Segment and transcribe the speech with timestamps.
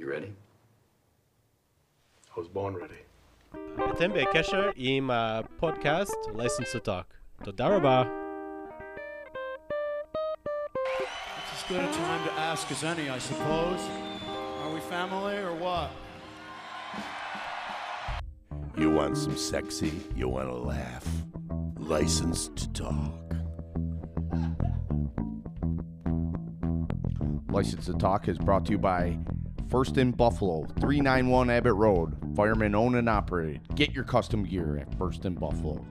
[0.00, 0.32] You ready?
[2.36, 3.02] I was born ready.
[3.92, 7.14] אתם בקשר עם הפודקאסט License to Talk.
[7.44, 8.02] תודה רבה.
[11.38, 13.80] It's as good a time to ask as any, I suppose.
[14.62, 15.90] Are we family or what?
[18.78, 19.92] You want some sexy?
[20.14, 21.06] You want to laugh?
[21.78, 23.26] License to talk.
[27.56, 29.02] License to Talk is brought to you by
[29.71, 32.17] First in Buffalo, 391 Abbott Road.
[32.35, 33.61] Firemen own and operate.
[33.73, 35.85] Get your custom gear at First in Buffalo.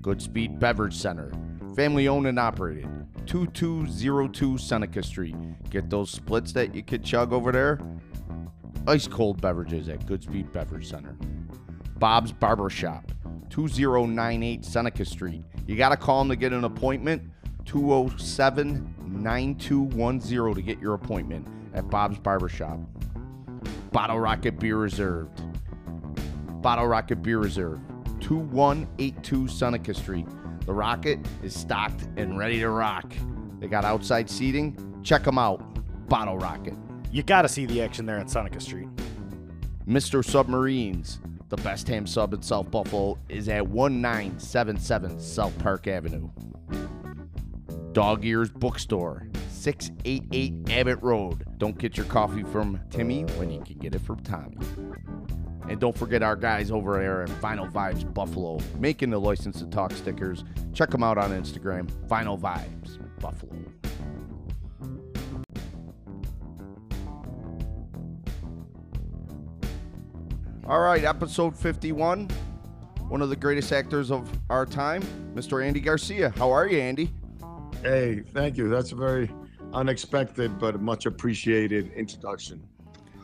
[0.00, 1.30] Goodspeed Beverage Center,
[1.76, 2.88] family owned and operated.
[3.26, 5.36] 2202 Seneca Street.
[5.68, 7.78] Get those splits that you could chug over there.
[8.86, 11.14] Ice cold beverages at Goodspeed Beverage Center.
[11.98, 13.12] Bob's Barber Shop,
[13.50, 15.44] 2098 Seneca Street.
[15.66, 17.22] You got to call them to get an appointment.
[17.66, 22.78] 207 9210 to get your appointment at Bob's Barber Shop.
[23.92, 25.42] Bottle Rocket Beer Reserved.
[26.62, 27.80] Bottle Rocket Beer Reserve,
[28.20, 30.26] 2182 Seneca Street.
[30.64, 33.12] The Rocket is stocked and ready to rock.
[33.58, 35.00] They got outside seating.
[35.02, 35.60] Check them out.
[36.08, 36.74] Bottle Rocket.
[37.10, 38.88] You got to see the action there at Seneca Street.
[39.86, 40.24] Mr.
[40.24, 41.20] Submarines.
[41.48, 46.30] The best ham sub in South Buffalo is at 1977 South Park Avenue.
[47.92, 49.26] Dog Ears Bookstore,
[49.62, 51.44] 688 Abbott Road.
[51.58, 54.56] Don't get your coffee from Timmy when you can get it from Tommy.
[55.68, 59.66] And don't forget our guys over there at Vinyl Vibes Buffalo making the license to
[59.66, 60.42] talk stickers.
[60.74, 63.56] Check them out on Instagram, Vinyl Vibes Buffalo.
[70.66, 72.28] All right, episode 51.
[73.08, 75.02] One of the greatest actors of our time,
[75.36, 75.64] Mr.
[75.64, 76.30] Andy Garcia.
[76.30, 77.12] How are you, Andy?
[77.82, 78.68] Hey, thank you.
[78.68, 79.30] That's a very
[79.72, 82.62] unexpected but much appreciated introduction.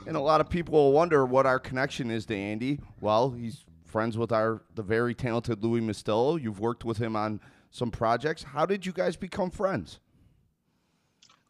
[0.07, 2.81] And a lot of people will wonder what our connection is to Andy.
[3.01, 6.41] Well, he's friends with our the very talented Louis Mustillo.
[6.41, 7.41] You've worked with him on
[7.71, 8.43] some projects.
[8.43, 9.99] How did you guys become friends?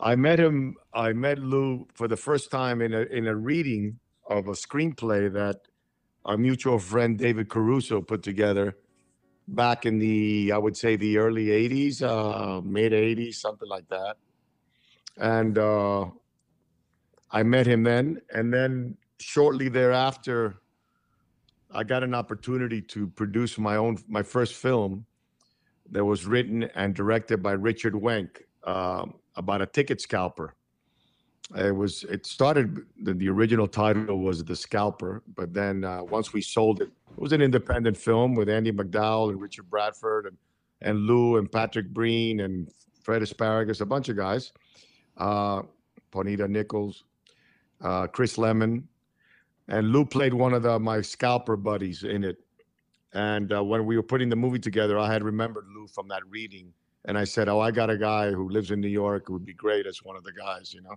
[0.01, 0.77] I met him.
[0.93, 5.33] I met Lou for the first time in a in a reading of a screenplay
[5.33, 5.61] that
[6.25, 8.77] our mutual friend David Caruso put together
[9.47, 14.17] back in the I would say the early '80s, uh, mid '80s, something like that.
[15.19, 16.07] And uh,
[17.31, 20.57] I met him then, and then shortly thereafter,
[21.71, 25.05] I got an opportunity to produce my own my first film
[25.91, 30.55] that was written and directed by Richard Wenk um, about a ticket scalper.
[31.57, 36.33] It was it started the, the original title was The Scalper, but then uh, once
[36.33, 40.37] we sold it, it was an independent film with Andie MacDowell and Richard Bradford and
[40.81, 42.71] and Lou and Patrick Breen and
[43.03, 44.53] Fred Asparagus, a bunch of guys,
[45.19, 45.63] uh,
[46.11, 47.05] Bonita Nichols,
[47.81, 48.85] uh, Chris Lemmon,
[49.69, 52.39] and Lou played one of the my scalper buddies in it.
[53.15, 56.23] And uh, when we were putting the movie together, I had remembered Lou from that
[56.29, 56.73] reading,
[57.05, 59.47] and I said, "Oh, I got a guy who lives in New York who would
[59.47, 60.97] be great as one of the guys," you know.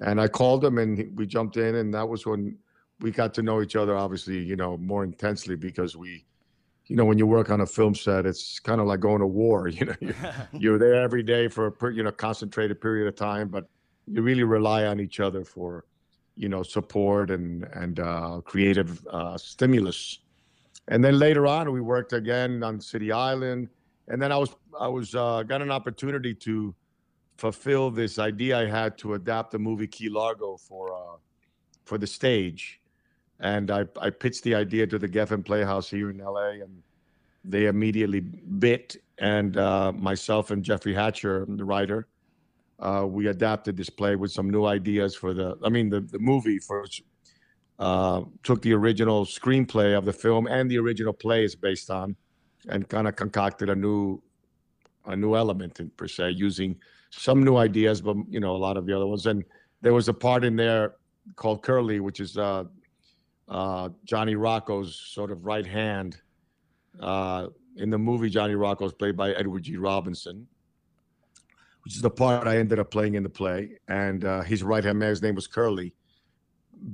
[0.00, 2.58] And I called him, and we jumped in, and that was when
[3.02, 6.24] we got to know each other, obviously, you know, more intensely because we,
[6.92, 9.26] you know, when you work on a film set, it's kind of like going to
[9.26, 9.66] war.
[9.78, 13.16] You know, you're, you're there every day for a per, you know concentrated period of
[13.16, 13.64] time, but
[14.06, 15.86] you really rely on each other for,
[16.36, 20.18] you know, support and and uh, creative uh, stimulus.
[20.88, 23.70] And then later on, we worked again on City Island,
[24.08, 26.74] and then I was I was uh, got an opportunity to
[27.38, 31.16] fulfill this idea I had to adapt the movie Key Largo for uh,
[31.86, 32.81] for the stage,
[33.40, 36.60] and I I pitched the idea to the Geffen Playhouse here in L.A.
[36.60, 36.82] and
[37.44, 42.06] they immediately bit, and uh, myself and Jeffrey Hatcher, the writer,
[42.78, 46.18] uh, we adapted this play with some new ideas for the I mean the the
[46.18, 46.84] movie for
[47.78, 52.14] uh, took the original screenplay of the film and the original play is based on,
[52.68, 54.22] and kind of concocted a new
[55.06, 56.76] a new element in, per se using
[57.10, 59.26] some new ideas, but you know a lot of the other ones.
[59.26, 59.44] And
[59.80, 60.94] there was a part in there
[61.36, 62.64] called Curly, which is uh,
[63.52, 66.16] uh, Johnny Rocco's sort of right hand.
[66.98, 69.76] Uh, in the movie, Johnny Rocco is played by Edward G.
[69.76, 70.46] Robinson,
[71.84, 73.78] which is the part I ended up playing in the play.
[73.88, 75.94] And uh, his right hand man, his name was Curly,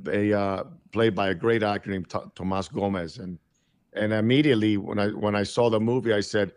[0.09, 3.19] a, uh, played by a great actor named T- Thomas Gomez.
[3.19, 3.39] And
[3.93, 6.53] and immediately when I when I saw the movie, I said,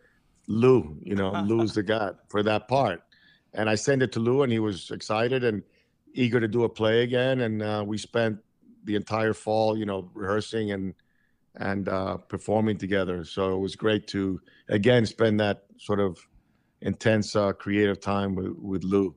[0.48, 3.04] Lou, you know, Lou's the guy for that part.
[3.54, 5.62] And I sent it to Lou, and he was excited and
[6.14, 7.42] eager to do a play again.
[7.42, 8.40] And uh, we spent
[8.86, 10.94] the entire fall, you know, rehearsing and
[11.56, 13.26] and uh, performing together.
[13.26, 14.40] So it was great to
[14.70, 16.18] again spend that sort of
[16.82, 19.16] intense uh, creative time with, with Lou.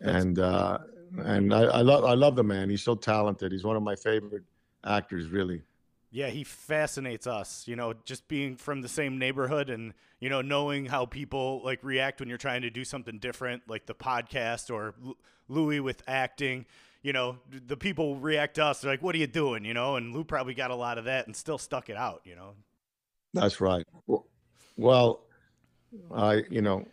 [0.00, 0.78] And uh,
[1.18, 2.70] and I, I love I love the man.
[2.70, 3.52] He's so talented.
[3.52, 4.44] He's one of my favorite
[4.84, 5.62] actors, really.
[6.10, 10.40] Yeah, he fascinates us, you know, just being from the same neighborhood and, you know,
[10.40, 14.72] knowing how people like react when you're trying to do something different, like the podcast
[14.72, 15.16] or L-
[15.48, 16.64] Louis with acting.
[17.02, 19.64] You know, the people react to us, they're like, what are you doing?
[19.64, 22.22] You know, and Lou probably got a lot of that and still stuck it out,
[22.24, 22.54] you know.
[23.34, 23.86] That's right.
[24.06, 24.26] Well-
[24.76, 25.20] Well,
[26.14, 26.86] I you know,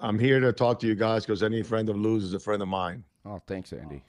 [0.00, 2.62] I'm here to talk to you guys because any friend of Lou's is a friend
[2.62, 3.02] of mine.
[3.24, 4.02] Oh, thanks, Andy.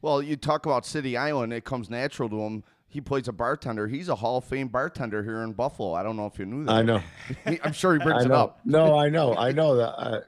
[0.00, 2.64] Well, you talk about City Island, it comes natural to him.
[2.88, 3.86] He plays a bartender.
[3.86, 5.94] He's a Hall of Fame bartender here in Buffalo.
[5.94, 6.72] I don't know if you knew that.
[6.72, 7.00] I know.
[7.64, 8.60] I'm sure he brings it up.
[8.64, 9.34] No, I know.
[9.36, 9.90] I know that.
[9.98, 10.20] Uh,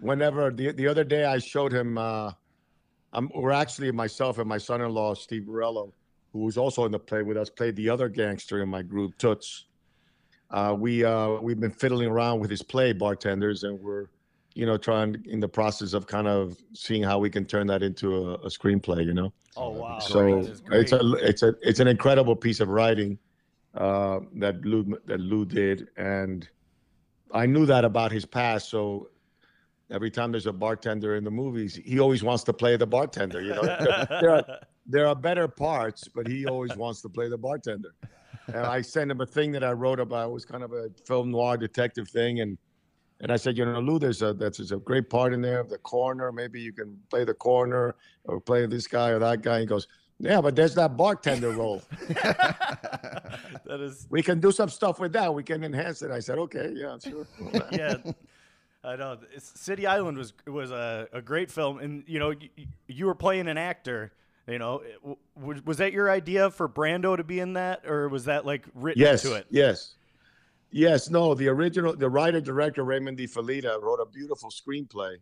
[0.00, 1.98] whenever the the other day, I showed him.
[1.98, 2.32] Uh,
[3.12, 5.92] I'm, we're actually myself and my son-in-law Steve Borrello,
[6.32, 9.16] who was also in the play with us, played the other gangster in my group,
[9.18, 9.66] Toots.
[10.50, 14.06] Uh, we uh, we've been fiddling around with his play, bartenders, and we're,
[14.54, 17.82] you know, trying in the process of kind of seeing how we can turn that
[17.82, 19.04] into a, a screenplay.
[19.04, 19.32] You know.
[19.56, 19.98] Oh, wow.
[19.98, 23.18] So That is it's a it's a it's an incredible piece of writing
[23.74, 26.48] uh, that Lou that Lou did, and
[27.32, 28.68] I knew that about his past.
[28.68, 29.08] So
[29.90, 33.40] every time there's a bartender in the movies, he always wants to play the bartender.
[33.40, 33.62] You know,
[34.20, 34.44] there, are
[34.86, 37.94] there are better parts, but he always wants to play the bartender.
[38.48, 40.28] And I sent him a thing that I wrote about.
[40.28, 42.58] It was kind of a film noir detective thing, and
[43.20, 45.60] and I said, you know, Lou, there's a that's there's a great part in there.
[45.60, 49.42] Of the coroner, maybe you can play the coroner or play this guy or that
[49.42, 49.60] guy.
[49.60, 49.88] He goes,
[50.18, 51.82] yeah, but there's that bartender role.
[52.08, 55.32] that is We can do some stuff with that.
[55.32, 56.10] We can enhance it.
[56.10, 57.26] I said, okay, yeah, sure.
[57.72, 57.96] yeah.
[58.86, 59.18] I know.
[59.38, 62.48] City Island was was a, a great film, and you know, you,
[62.86, 64.12] you were playing an actor.
[64.46, 64.82] You know,
[65.34, 68.64] was, was that your idea for Brando to be in that, or was that like
[68.74, 69.46] written yes, into it?
[69.50, 69.96] yes,
[70.70, 71.10] yes.
[71.10, 75.16] No, the original, the writer director Raymond De Felitta wrote a beautiful screenplay.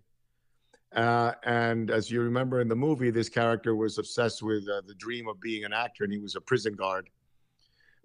[0.95, 4.95] Uh, and as you remember in the movie, this character was obsessed with uh, the
[4.95, 7.09] dream of being an actor, and he was a prison guard.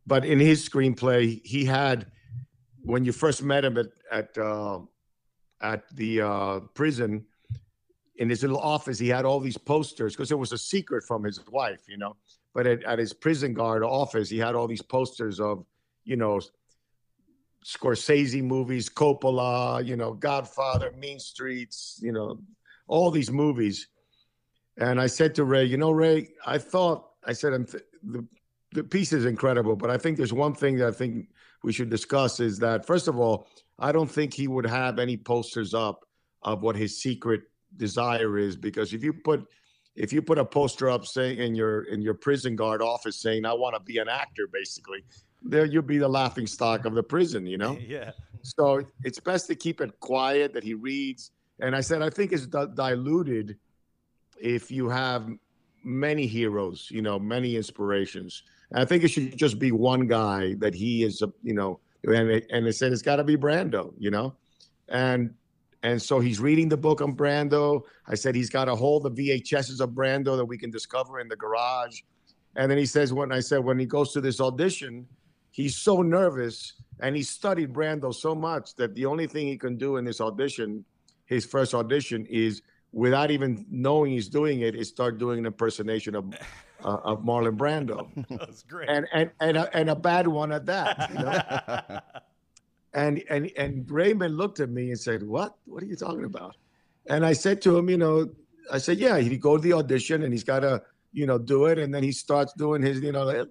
[0.07, 2.07] But in his screenplay, he had,
[2.81, 4.79] when you first met him at at uh,
[5.61, 7.25] at the uh, prison,
[8.15, 11.23] in his little office, he had all these posters because it was a secret from
[11.23, 12.15] his wife, you know.
[12.53, 15.65] But at, at his prison guard office, he had all these posters of,
[16.03, 16.41] you know,
[17.65, 22.39] Scorsese movies, Coppola, you know, Godfather, Mean Streets, you know,
[22.87, 23.87] all these movies.
[24.77, 28.25] And I said to Ray, you know, Ray, I thought, I said, I'm th- the,
[28.71, 31.29] the piece is incredible, but I think there's one thing that I think
[31.63, 33.47] we should discuss is that, first of all,
[33.79, 36.05] I don't think he would have any posters up
[36.43, 37.41] of what his secret
[37.77, 39.45] desire is because if you put
[39.95, 43.45] if you put a poster up saying in your in your prison guard office saying
[43.45, 45.03] I want to be an actor basically
[45.41, 47.77] there you'll be the laughing stock of the prison you know?
[47.87, 48.11] Yeah.
[48.41, 51.31] so it's best to keep it quiet that he reads.
[51.59, 53.57] And I said I think it's di- diluted
[54.41, 55.29] if you have
[55.83, 58.43] many heroes you know many inspirations.
[58.73, 62.29] I think it should just be one guy that he is a you know and
[62.29, 64.35] it, and said it's got to be Brando you know
[64.87, 65.33] and
[65.83, 67.83] and so he's reading the book on Brando.
[68.07, 71.27] I said he's got a hold of VHSs of Brando that we can discover in
[71.27, 72.01] the garage.
[72.55, 75.07] And then he says, when I said, when he goes to this audition,
[75.51, 79.77] he's so nervous and he studied Brando so much that the only thing he can
[79.77, 80.83] do in this audition,
[81.25, 86.15] his first audition, is without even knowing he's doing it, is start doing an impersonation
[86.15, 86.33] of
[86.83, 88.89] uh, of Marlon Brando, That was great.
[88.89, 91.09] and and and a, and a bad one at that.
[91.11, 91.99] You know?
[92.91, 95.55] And and and Raymond looked at me and said, "What?
[95.65, 96.57] What are you talking about?"
[97.05, 98.31] And I said to him, "You know,
[98.71, 100.81] I said, yeah, he go to the audition and he's got to,
[101.13, 103.47] you know, do it, and then he starts doing his, you know, like,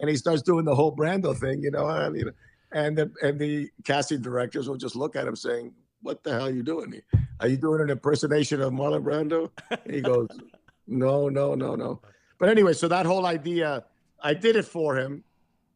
[0.00, 2.32] and he starts doing the whole Brando thing, you know, and you know,
[2.72, 6.46] and the and the casting directors will just look at him saying, "What the hell
[6.46, 7.00] are you doing?
[7.40, 10.28] Are you doing an impersonation of Marlon Brando?" And he goes,
[10.86, 12.00] "No, no, no, no."
[12.38, 13.84] But anyway, so that whole idea,
[14.22, 15.24] I did it for him,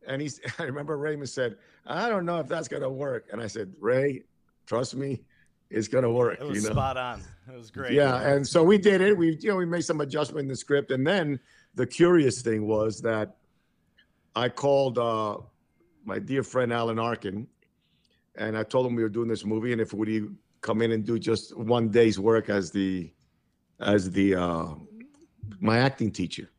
[0.07, 0.41] and he's.
[0.59, 4.25] I remember Raymond said, "I don't know if that's gonna work," and I said, "Ray,
[4.67, 5.23] trust me,
[5.71, 6.75] it's gonna work." it was you know?
[6.75, 7.23] spot on.
[7.49, 7.93] It was great.
[7.93, 9.17] Yeah, and so we did it.
[9.17, 11.39] We, you know, we made some adjustment in the script, and then
[11.75, 13.37] the curious thing was that
[14.35, 15.39] I called uh,
[16.05, 17.47] my dear friend Alan Arkin,
[18.37, 20.27] and I told him we were doing this movie, and if would he
[20.61, 23.13] come in and do just one day's work as the
[23.81, 24.75] as the uh,
[25.61, 26.51] my acting teacher.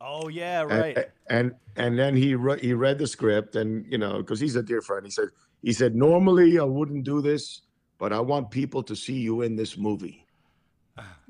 [0.00, 0.98] Oh yeah, right.
[1.28, 4.62] And and then he re- he read the script, and you know, because he's a
[4.62, 5.28] dear friend, he said
[5.62, 7.62] he said normally I wouldn't do this,
[7.98, 10.26] but I want people to see you in this movie.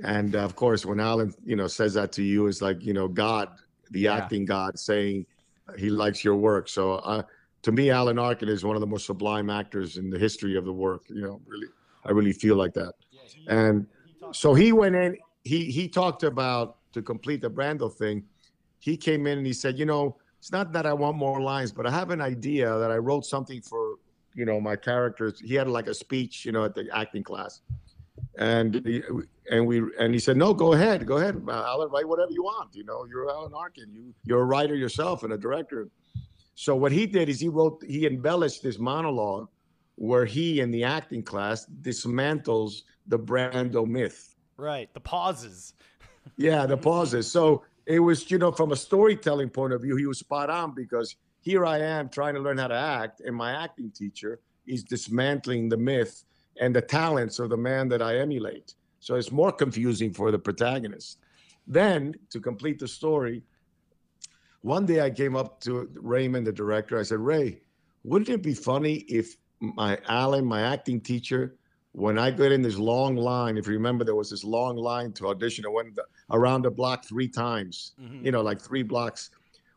[0.03, 2.95] And uh, of course, when Alan you know says that to you, it's like you
[2.95, 3.51] know God,
[3.91, 4.17] the Yeah.
[4.17, 5.27] acting God, saying
[5.79, 6.69] he likes your work.
[6.69, 7.23] So uh,
[7.63, 10.65] to me, Alan Arkin is one of the most sublime actors in the history of
[10.65, 11.05] the work.
[11.09, 11.69] You know, really,
[12.05, 12.95] I really feel like that.
[13.49, 13.87] And
[14.33, 15.17] so he went in.
[15.45, 18.25] He he talked about to complete the Brando thing.
[18.79, 21.71] He came in and he said, you know, it's not that I want more lines,
[21.73, 23.97] but I have an idea that I wrote something for
[24.35, 25.41] you know my characters.
[25.41, 27.61] He had like a speech, you know, at the acting class,
[28.39, 29.03] and he,
[29.51, 32.75] and we and he said, no, go ahead, go ahead, Alan, write whatever you want.
[32.75, 33.93] You know, you're Alan Arkin.
[33.93, 35.89] You you're a writer yourself and a director.
[36.55, 39.49] So what he did is he wrote, he embellished this monologue
[39.97, 44.35] where he in the acting class dismantles the Brando myth.
[44.57, 44.93] Right.
[44.95, 45.75] The pauses.
[46.37, 47.29] Yeah, the pauses.
[47.29, 50.73] So it was, you know, from a storytelling point of view, he was spot on
[50.73, 54.85] because here I am trying to learn how to act, and my acting teacher is
[54.85, 56.23] dismantling the myth
[56.61, 58.75] and the talents of the man that I emulate.
[59.01, 61.19] So it's more confusing for the protagonist.
[61.67, 63.43] Then, to complete the story,
[64.63, 66.99] one day I came up to Raymond, the director.
[66.99, 67.61] I said, Ray,
[68.05, 71.57] wouldn't it be funny if my Alan, my acting teacher,
[71.93, 75.13] when I got in this long line, if you remember, there was this long line
[75.15, 75.67] to audition.
[75.67, 75.99] I went
[76.31, 78.25] around the block three times, mm-hmm.
[78.25, 79.31] you know, like three blocks.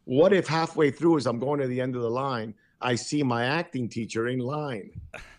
[0.06, 3.22] What if halfway through, as I'm going to the end of the line, I see
[3.24, 4.92] my acting teacher in line,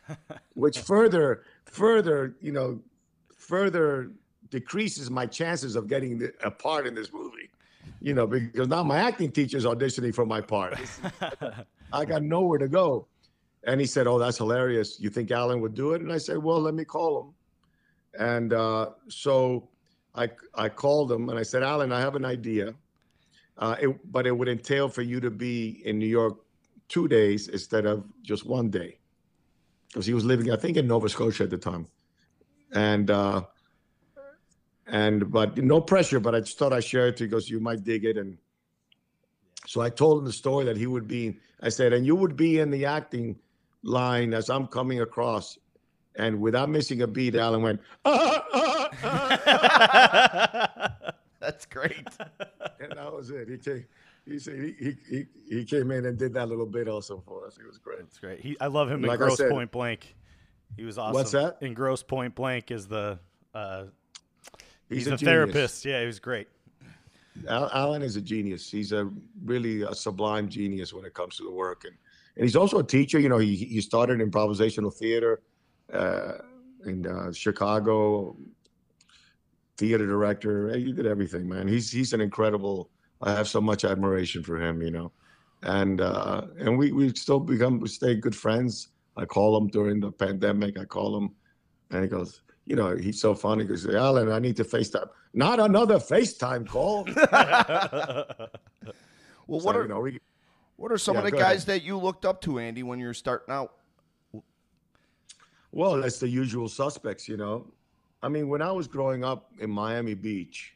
[0.55, 2.81] which further, further, you know,
[3.35, 4.11] further
[4.51, 7.36] decreases my chances of getting a part in this movie,
[8.07, 10.79] you know, because now my acting teacher's auditioning for my part.
[11.93, 13.09] I got nowhere to go.
[13.65, 15.01] And he said, "Oh, that's hilarious.
[15.01, 17.35] You think Alan would do it?" And I said, "Well, let me call him."
[18.17, 19.69] And uh, so
[20.15, 22.75] I I called him and I said, "Alan, I have an idea,
[23.59, 26.37] uh, it, but it would entail for you to be in New York
[26.87, 28.99] two days instead of just one day,
[29.89, 31.89] because he was living, I think, in Nova Scotia at the time,
[32.73, 33.43] and." Uh,
[34.87, 36.21] and but no pressure.
[36.21, 38.17] But I just thought I'd share it because you might dig it.
[38.17, 38.39] And
[39.67, 41.39] so I told him the story that he would be.
[41.63, 43.39] I said, and you would be in the acting
[43.83, 45.59] line as I'm coming across.
[46.17, 50.93] And without missing a beat, Alan went, ah, ah, ah.
[51.41, 52.09] That's great.
[52.81, 53.49] and that was it.
[53.49, 53.85] He came,
[54.25, 57.59] he, he, he, he came in and did that little bit also for us.
[57.59, 58.01] It was great.
[58.01, 58.41] That's great.
[58.41, 60.15] He, I love him in like Grosse said, Point Blank.
[60.77, 61.15] He was awesome.
[61.15, 61.59] What's that?
[61.61, 63.19] In Grosse Point Blank is the
[63.55, 63.85] uh,
[64.89, 65.85] he's, he's a, a therapist.
[65.85, 66.49] Yeah, he was great.
[67.49, 68.71] Alan is a genius.
[68.71, 69.11] He's a
[69.45, 71.95] really a sublime genius when it comes to the work, and
[72.37, 73.19] and he's also a teacher.
[73.19, 75.43] You know, he he started improvisational theater
[75.93, 76.33] uh,
[76.85, 78.37] in uh, Chicago,
[79.77, 80.77] theater director.
[80.77, 81.69] He did everything, man.
[81.69, 82.91] He's he's an incredible.
[83.23, 84.83] I have so much admiration for him.
[84.83, 85.13] You know,
[85.63, 88.89] and uh, and we we still become we stay good friends.
[89.17, 90.79] I call him during the pandemic.
[90.79, 91.31] I call him,
[91.91, 95.09] and he goes, you know, he's so funny because Alan, I need to FaceTime.
[95.33, 97.05] Not another FaceTime call.
[99.47, 100.19] well, what are you know, we,
[100.77, 101.81] what are some yeah, of the guys ahead.
[101.81, 103.75] that you looked up to, Andy, when you were starting out?
[105.71, 107.73] Well, that's the usual suspects, you know.
[108.23, 110.75] I mean, when I was growing up in Miami Beach,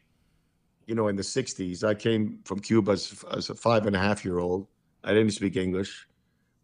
[0.87, 3.99] you know, in the 60s, I came from Cuba as, as a five and a
[3.99, 4.66] half year old.
[5.02, 6.06] I didn't speak English.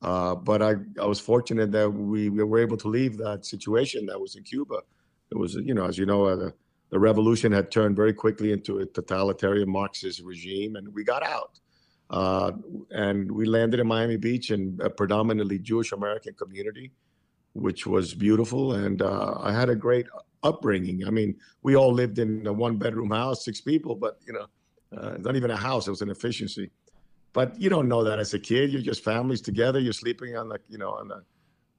[0.03, 4.05] Uh, but I, I was fortunate that we, we, were able to leave that situation
[4.07, 4.83] that was in Cuba.
[5.31, 6.51] It was, you know, as you know, uh,
[6.91, 11.59] the, revolution had turned very quickly into a totalitarian Marxist regime, and we got out.
[12.09, 12.53] Uh,
[12.91, 16.93] and we landed in Miami Beach in a predominantly Jewish American community,
[17.55, 18.75] which was beautiful.
[18.75, 20.07] And uh, I had a great
[20.43, 21.07] upbringing.
[21.07, 24.47] I mean, we all lived in a one bedroom house, six people, but you know,
[24.97, 25.87] uh, not even a house.
[25.89, 26.71] It was an efficiency.
[27.33, 28.71] But you don't know that as a kid.
[28.73, 29.79] You're just families together.
[29.79, 31.23] You're sleeping on the, you know, on the,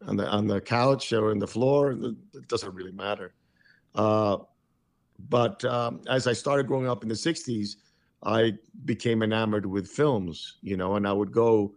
[0.06, 1.92] on the on the couch or in the floor.
[1.92, 3.34] It doesn't really matter.
[3.96, 4.38] Uh,
[5.30, 7.78] but um, as I started growing up in the '60s,
[8.24, 8.54] I
[8.86, 11.74] became enamored with films, you know, and I would go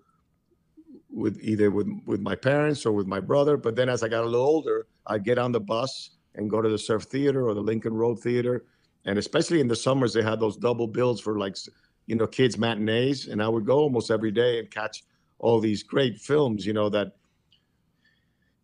[1.11, 3.57] with either with with my parents or with my brother.
[3.57, 6.63] But then as I got a little older, I'd get on the bus and go
[6.63, 8.65] to the Surf Theater or the Lincoln Road Theater,
[9.05, 11.57] and especially in the summers, they had those double bills for like,
[12.07, 15.05] you know, kids matinees, and I would go almost every day and catch
[15.39, 17.13] all these great films, you know, that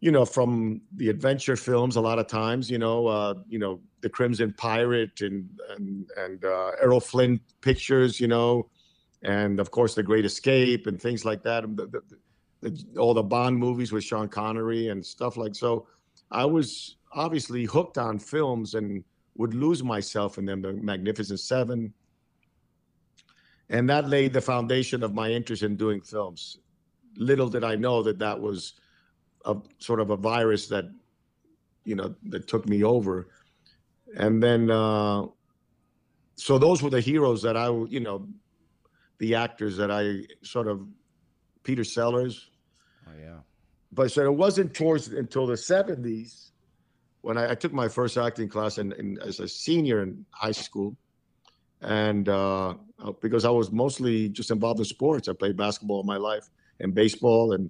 [0.01, 3.81] you know, from the adventure films, a lot of times, you know, uh, you know,
[4.03, 8.69] the Crimson Pirate and and and uh, Errol Flynn pictures, you know,
[9.23, 11.63] and of course the Great Escape and things like that.
[11.77, 12.03] The, the,
[12.61, 15.87] the, all the Bond movies with Sean Connery and stuff like so.
[16.31, 19.03] I was obviously hooked on films and
[19.37, 20.61] would lose myself in them.
[20.61, 21.93] The Magnificent Seven,
[23.71, 26.59] and that laid the foundation of my interest in doing films.
[27.17, 28.75] Little did I know that that was
[29.47, 30.85] a sort of a virus that
[31.85, 33.29] you know that took me over.
[34.17, 35.27] And then uh
[36.37, 38.29] so those were the heroes that i you know
[39.19, 40.87] the actors that i sort of
[41.63, 42.51] peter sellers.
[43.09, 43.39] Oh yeah.
[43.93, 46.51] But so it wasn't towards until the 70s
[47.27, 50.53] when I, I took my first acting class in, in, as a senior in high
[50.53, 50.97] school,
[51.81, 56.19] and uh, uh, because I was mostly just involved in sports, I played basketball my
[56.19, 56.49] life
[56.79, 57.69] and baseball, and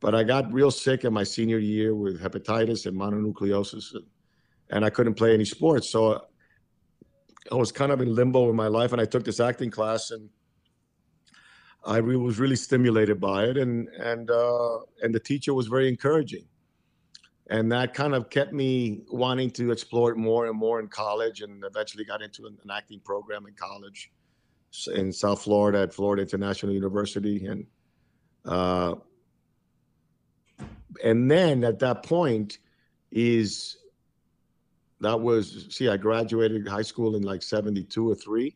[0.00, 4.04] but I got real sick in my senior year with hepatitis and mononucleosis, and,
[4.70, 5.90] and I couldn't play any sports.
[5.90, 6.26] So
[7.50, 10.10] I was kind of in limbo in my life, and I took this acting class,
[10.10, 10.28] and
[11.84, 15.88] I re- was really stimulated by it, and and uh, and the teacher was very
[15.88, 16.46] encouraging,
[17.50, 21.42] and that kind of kept me wanting to explore it more and more in college,
[21.42, 24.10] and eventually got into an, an acting program in college
[24.94, 27.66] in South Florida at Florida International University, and
[28.46, 28.94] uh,
[31.02, 32.58] and then at that point
[33.10, 33.76] is
[35.00, 38.54] that was see i graduated high school in like 72 or 3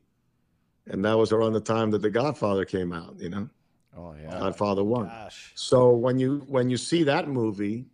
[0.88, 3.48] and that was around the time that the godfather came out you know
[3.96, 4.30] Oh yeah.
[4.38, 5.52] godfather 1 Gosh.
[5.54, 7.86] so when you when you see that movie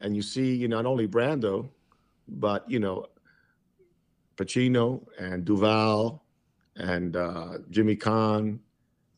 [0.00, 1.68] and you see you know not only brando
[2.28, 3.06] but you know
[4.36, 6.24] pacino and duvall
[6.76, 8.58] and uh, jimmy Caan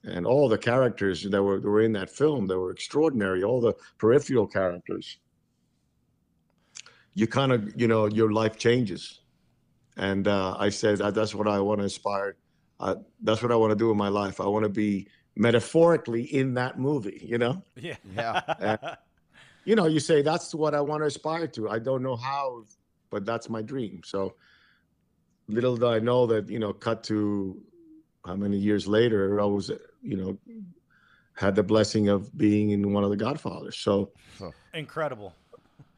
[0.07, 3.61] and all the characters that were, that were in that film that were extraordinary all
[3.61, 5.19] the peripheral characters.
[7.15, 9.21] You kind of you know your life changes.
[9.97, 12.37] And uh, i said that's what i want to inspire
[12.81, 14.41] uh, that's what i want to do in my life.
[14.41, 15.07] I want to be
[15.37, 17.63] metaphorically in that movie you know?
[17.77, 17.97] Yeah.
[18.15, 18.97] Yeah.
[19.65, 21.69] you know you say that's what i want to aspire to.
[21.69, 22.65] I don't know how
[23.11, 24.01] but that's my dream.
[24.05, 24.35] So
[25.49, 27.61] little did i know that you know cut to
[28.25, 29.71] how many years later i was
[30.05, 30.39] you know
[31.35, 33.77] had the blessing of being in one of the godfathers.
[33.79, 34.13] So
[34.73, 35.35] Incredible.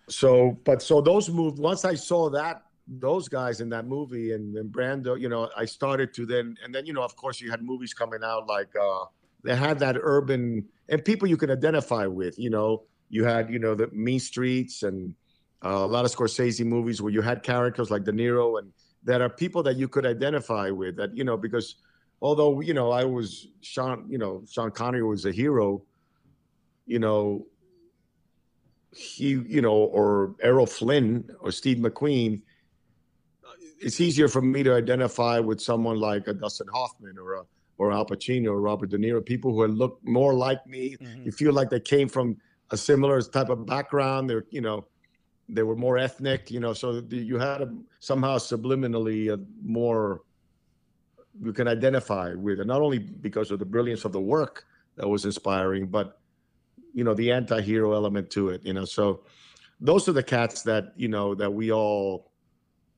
[0.08, 4.54] so but so those moves once i saw that those guys in that movie and
[4.56, 7.50] then brando you know i started to then and then you know of course you
[7.50, 9.04] had movies coming out like uh
[9.42, 12.84] they had that urban and people you can identify with you know.
[13.08, 15.14] You had you know the mean streets and
[15.64, 18.72] uh, a lot of scorsese movies where you had characters like de niro and
[19.04, 21.76] that are people that you could identify with that you know because
[22.22, 25.82] although you know i was sean you know sean connery was a hero
[26.86, 27.46] you know
[28.96, 32.40] he, you know, or Errol Flynn or Steve McQueen,
[33.78, 37.42] it's easier for me to identify with someone like a Dustin Hoffman or a
[37.78, 40.96] or Al Pacino or Robert De Niro, people who look more like me.
[40.96, 41.24] Mm-hmm.
[41.26, 42.38] You feel like they came from
[42.70, 44.30] a similar type of background.
[44.30, 44.86] They're, you know,
[45.50, 50.22] they were more ethnic, you know, so you had a, somehow subliminally a more
[51.42, 54.64] you can identify with, and not only because of the brilliance of the work
[54.96, 56.18] that was inspiring, but
[56.96, 58.86] you know the anti-hero element to it you know?
[58.86, 59.20] So
[59.80, 62.32] those are the cats that you know that we all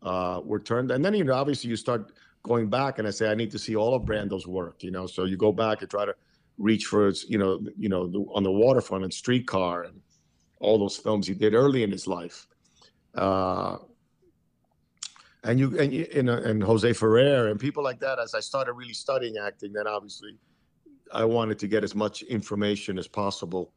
[0.03, 2.12] uh were turned and then you know obviously you start
[2.44, 5.07] going back and i say i need to see all of brando's work you know?
[5.07, 6.14] So you go back and try to
[6.57, 10.01] reach for its you know you know the, on the waterfront and streetcar and
[10.61, 12.46] all those films he did early in his life.
[13.14, 13.79] Uh
[15.44, 18.18] and you and and, and Jose Ferrer and people like that.
[18.18, 20.37] As I started really studying acting, then obviously
[21.12, 23.72] I wanted to get as much information as possible,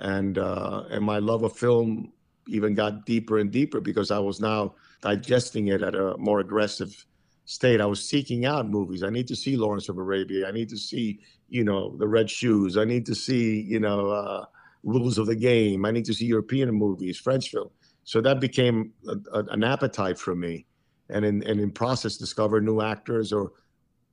[0.00, 2.12] and uh, and my love of film
[2.48, 7.06] even got deeper and deeper because I was now digesting it at a more aggressive
[7.46, 7.80] state.
[7.80, 9.02] I was seeking out movies.
[9.02, 10.48] I need to see Lawrence of Arabia.
[10.48, 12.76] I need to see you know the Red Shoes.
[12.76, 14.44] I need to see you know uh,
[14.82, 15.84] Rules of the Game.
[15.84, 17.70] I need to see European movies, French film.
[18.04, 20.66] So that became a, a, an appetite for me,
[21.10, 23.52] and in and in process discover new actors or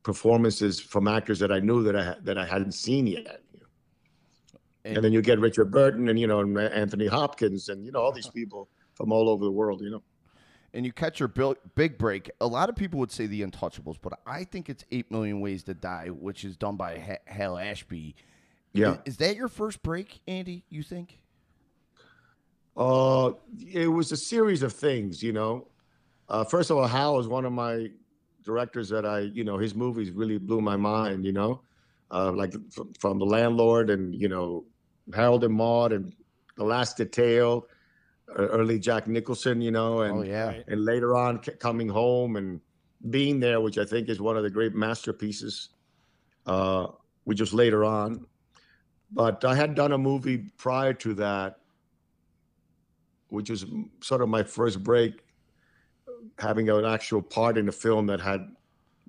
[0.03, 3.41] performances from actors that I knew that I that I hadn't seen yet.
[4.83, 7.99] And, then you get Richard Burton and you know and Anthony Hopkins and you know
[7.99, 9.81] all these people from all over the world.
[9.81, 10.03] You know,
[10.73, 11.31] and you catch your
[11.75, 12.31] big break.
[12.39, 15.63] A lot of people would say The Untouchables, but I think it's Eight Million Ways
[15.63, 18.15] to Die, which is done by Hal Ashby.
[18.73, 18.93] yeah.
[19.05, 20.63] Is, is that your first break, Andy?
[20.69, 21.19] You think?
[22.75, 23.33] Uh,
[23.71, 25.21] it was a series of things.
[25.21, 25.67] You know,
[26.31, 27.89] uh, first of all, Hal is one of my
[28.43, 31.25] directors that I you know his movies really blew my mind.
[31.25, 31.61] You know,
[32.09, 34.63] uh, like from, from The Landlord and you know
[35.13, 36.13] Harold and Maude and
[36.55, 37.67] The Last Detail,
[38.29, 39.59] uh, early Jack Nicholson.
[39.59, 40.61] You know, and oh yeah.
[40.67, 42.61] And later on coming home and
[43.09, 45.69] being there, which I think is one of the great masterpieces,
[46.45, 46.87] uh,
[47.25, 48.25] which was later on.
[49.11, 51.57] But I had done a movie prior to that,
[53.27, 53.65] which was
[53.99, 55.25] sort of my first break,
[56.37, 58.47] having an actual part in a film that had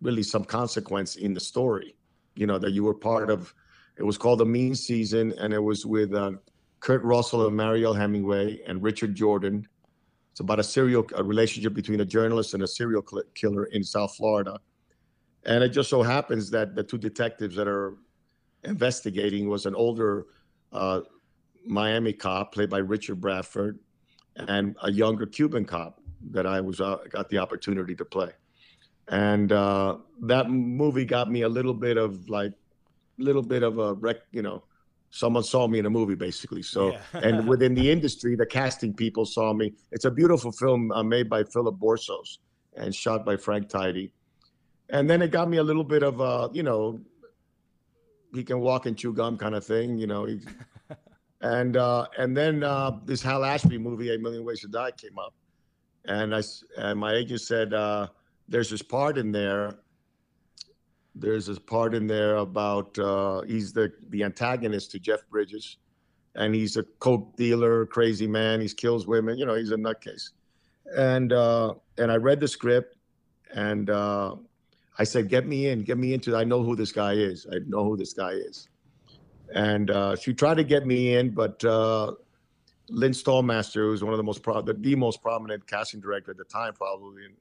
[0.00, 1.94] really some consequence in the story.
[2.34, 3.54] You know, that you were part of.
[3.98, 6.32] It was called The Mean Season, and it was with uh,
[6.80, 9.66] Kurt Russell and Mariel Hemingway and Richard Jordan.
[10.32, 13.02] It's about a serial a relationship between a journalist and a serial
[13.34, 14.58] killer in South Florida.
[15.44, 17.96] And it just so happens that the two detectives that are
[18.64, 20.26] investigating was an older
[20.72, 21.00] uh,
[21.66, 23.78] Miami cop played by Richard Bradford
[24.36, 28.30] and a younger Cuban cop that I was uh, got the opportunity to play,
[29.08, 32.52] and uh, that movie got me a little bit of like,
[33.18, 34.64] little bit of a rec, you know,
[35.10, 36.62] someone saw me in a movie basically.
[36.62, 37.20] So, Yeah.
[37.22, 39.74] and within the industry, the casting people saw me.
[39.90, 42.38] It's a beautiful film uh, made by Philip Borsos
[42.74, 44.12] and shot by Frank Tidy,
[44.88, 47.00] and then it got me a little bit of uh, you know,
[48.34, 50.24] he can walk and chew gum kind of thing, you know.
[50.24, 50.40] He,
[51.42, 55.18] and uh, and then uh, this Hal Ashby movie, A Million Ways to Die, came
[55.18, 55.34] up,
[56.06, 56.42] and I
[56.78, 58.08] and my agent said, uh,
[58.48, 59.78] "There's this part in there.
[61.14, 65.78] There's this part in there about uh, he's the the antagonist to Jeff Bridges,
[66.34, 68.60] and he's a coke dealer, crazy man.
[68.60, 69.38] He kills women.
[69.38, 70.30] You know, he's a nutcase."
[70.96, 72.96] And uh, and I read the script,
[73.54, 74.36] and uh,
[74.98, 76.36] I said, "Get me in, get me into.
[76.36, 77.46] I know who this guy is.
[77.50, 78.68] I know who this guy is."
[79.54, 82.12] And uh, she tried to get me in, but uh,
[82.92, 86.36] Lynn Stalmaster, who's one of the most pro- the, the most prominent casting director at
[86.36, 87.24] the time, probably.
[87.24, 87.34] And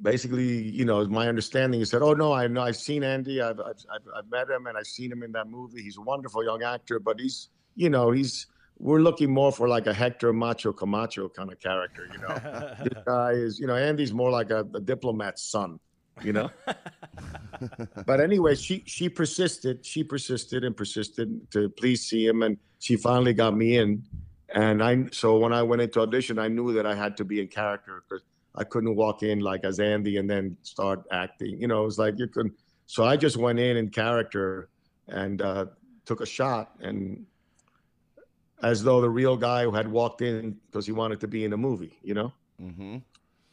[0.00, 3.40] basically, you know, my understanding he said, "Oh no, I know, I've seen Andy.
[3.40, 5.82] I've, I've I've I've met him, and I've seen him in that movie.
[5.82, 8.46] He's a wonderful young actor, but he's, you know, he's."
[8.78, 12.74] We're looking more for like a Hector Macho Camacho kind of character, you know.
[12.82, 15.78] this guy is, you know, Andy's more like a, a diplomat's son,
[16.20, 16.50] you know.
[18.06, 22.96] but anyway, she she persisted, she persisted and persisted to please see him, and she
[22.96, 24.02] finally got me in.
[24.54, 27.40] And I so when I went into audition, I knew that I had to be
[27.40, 28.22] in character because
[28.54, 31.60] I couldn't walk in like as Andy and then start acting.
[31.60, 32.54] You know, it was like you couldn't.
[32.86, 34.68] So I just went in in character
[35.06, 35.66] and uh,
[36.04, 37.24] took a shot, and
[38.62, 41.52] as though the real guy who had walked in because he wanted to be in
[41.52, 41.98] a movie.
[42.02, 42.98] You know Mm-hmm.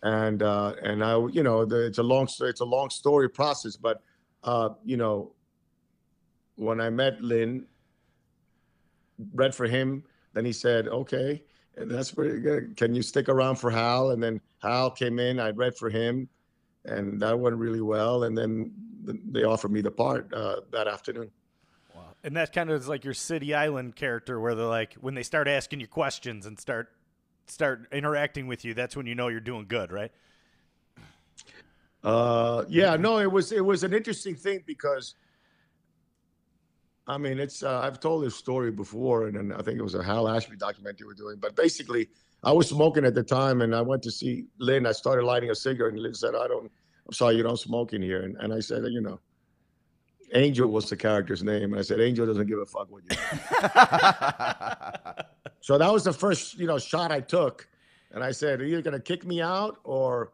[0.03, 2.49] and uh, and I, you know, the, it's a long story.
[2.51, 4.01] It's a long story process, but
[4.43, 5.33] uh, you know,
[6.55, 7.65] when I met Lynn,
[9.34, 10.03] read for him,
[10.34, 11.43] then he said, "Okay,
[11.77, 12.77] and that's pretty good.
[12.77, 15.39] Can you stick around for Hal?" And then Hal came in.
[15.39, 16.29] I read for him,
[16.86, 18.23] and that went really well.
[18.23, 18.71] And then
[19.03, 21.32] they offered me the part uh, that afternoon.
[21.95, 22.01] Wow.
[22.23, 25.23] And that kind of is like your City Island character, where they're like, when they
[25.23, 26.89] start asking you questions and start
[27.47, 30.12] start interacting with you, that's when you know you're doing good, right?
[32.03, 35.15] Uh, yeah, no, it was it was an interesting thing because,
[37.09, 39.95] I mean, it's uh, I've told this story before, and, and I think it was
[39.95, 41.37] a Hal Ashby documentary we're doing.
[41.39, 42.07] But basically,
[42.43, 44.85] I was smoking at the time, and I went to see Lynn.
[44.85, 46.71] I started lighting a cigarette, and Lynn said, "I don't,
[47.07, 49.19] I'm sorry, you don't smoke in here." And, and I said, you know,
[50.35, 53.09] Angel was the character's name, and I said, Angel doesn't give a fuck what you.
[53.09, 53.17] do."
[55.61, 57.67] So that was the first, you know, shot I took,
[58.11, 60.31] and I said, "Are you gonna kick me out, or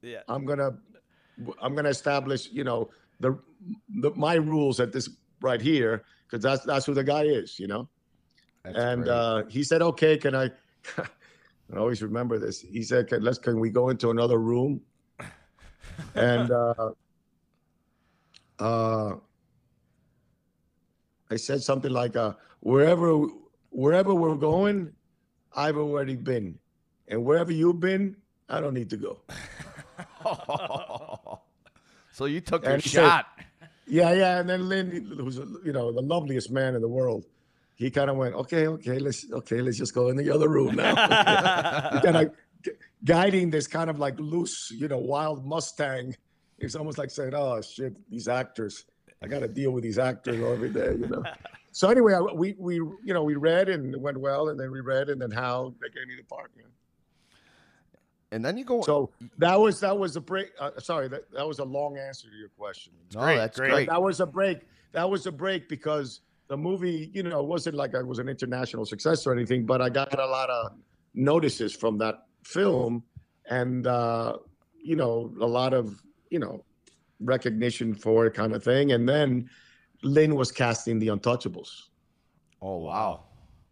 [0.00, 0.22] Yeah.
[0.26, 0.78] I'm gonna,
[1.60, 3.38] I'm gonna establish, you know, the,
[4.00, 7.66] the my rules at this right here, because that's that's who the guy is, you
[7.66, 7.88] know."
[8.64, 10.50] That's and uh, he said, "Okay, can I?"
[11.72, 12.60] I always remember this.
[12.60, 14.80] He said, can, "Let's can we go into another room?"
[16.14, 16.90] and uh,
[18.58, 19.14] uh,
[21.30, 23.26] I said something like, uh, "Wherever
[23.70, 24.92] wherever we're going,
[25.54, 26.58] I've already been,
[27.08, 28.16] and wherever you've been,
[28.48, 29.18] I don't need to go."
[32.12, 33.26] so you took your And said- shot.
[33.88, 34.38] Yeah, yeah.
[34.40, 37.26] And then Lynn, who's you know the loveliest man in the world,
[37.76, 40.76] he kind of went, okay, okay, let's okay, let's just go in the other room
[40.76, 40.94] now.
[42.02, 42.32] kind of
[43.04, 46.16] guiding this kind of like loose, you know, wild Mustang.
[46.58, 48.84] It's almost like saying, oh shit, these actors,
[49.22, 51.22] I got to deal with these actors every day, you know.
[51.70, 54.70] So anyway, I- we we you know we read and it went well, and then
[54.70, 56.50] we read, and then how they gave me the part.
[56.56, 56.68] You know?
[58.30, 58.82] And then you go.
[58.82, 60.50] So that was that was a break.
[60.58, 62.92] Uh, sorry, that, that was a long answer to your question.
[63.14, 63.70] no, great, that's great.
[63.70, 63.88] great.
[63.88, 64.60] That was a break.
[64.92, 68.84] That was a break because the movie, you know, wasn't like I was an international
[68.86, 70.72] success or anything, but I got a lot of
[71.14, 73.02] notices from that film
[73.50, 74.36] and, uh,
[74.82, 76.64] you know, a lot of, you know,
[77.20, 78.92] recognition for it kind of thing.
[78.92, 79.48] And then
[80.02, 81.88] Lynn was casting The Untouchables.
[82.60, 83.24] Oh wow!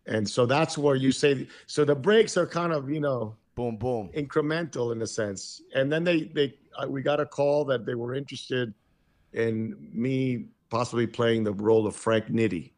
[0.07, 3.77] And so that's where you say, so the breaks are kind of, you know, Boom,
[3.79, 4.11] boom.
[4.15, 5.63] incremental in a sense.
[5.75, 8.73] And then they they uh, we got a call that they were interested
[9.33, 12.73] in me possibly playing the role of Frank Nitti,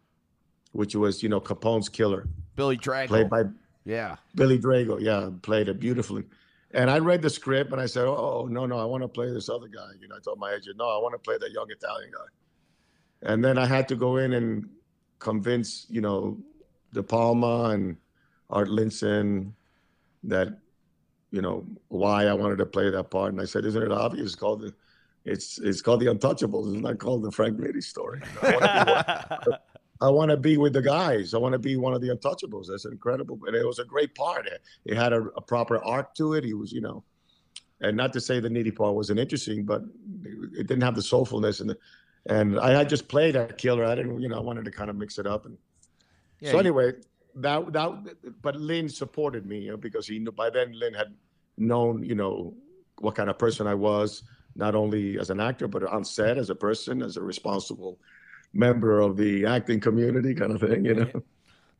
[0.72, 3.08] which was you know Capone's killer, Billy Drago.
[3.08, 3.42] played by
[3.84, 4.16] yeah.
[4.36, 5.00] Billy Drago.
[5.00, 6.24] Yeah, played it beautifully.
[6.70, 9.32] And I read the script and I said, oh no no, I want to play
[9.32, 9.88] this other guy.
[10.00, 13.32] You know, I told my agent, no, I want to play that young Italian guy.
[13.32, 14.68] And then I had to go in and
[15.18, 16.38] convince you know
[16.92, 17.96] De Palma and
[18.48, 19.54] Art Linson
[20.22, 20.58] that
[21.30, 23.32] you know why I wanted to play that part.
[23.32, 24.26] And I said, "Isn't it obvious?
[24.26, 24.74] It's called the,
[25.24, 26.72] it's it's called the Untouchables.
[26.72, 28.20] It's not called the Frank Nitti story.
[28.42, 29.06] You know, I wanna
[29.44, 29.58] be one-
[30.00, 31.34] I want to be with the guys.
[31.34, 32.66] I want to be one of the untouchables.
[32.68, 33.38] That's incredible.
[33.46, 34.46] And it was a great part.
[34.46, 36.44] It, it had a, a, proper arc to it.
[36.44, 37.02] He was, you know,
[37.80, 39.82] and not to say the needy part wasn't interesting, but
[40.56, 41.78] it didn't have the soulfulness and the,
[42.26, 43.84] and I had just played a killer.
[43.84, 45.46] I didn't, you know, I wanted to kind of mix it up.
[45.46, 45.56] And
[46.40, 46.92] yeah, so anyway,
[47.42, 51.14] that that but Lynn supported me, you know, because he knew by then Lynn had
[51.56, 52.54] known, you know,
[52.98, 54.22] what kind of person I was,
[54.56, 57.98] not only as an actor, but on set as a person, as a responsible
[58.52, 61.22] member of the acting community, kind of thing, you know.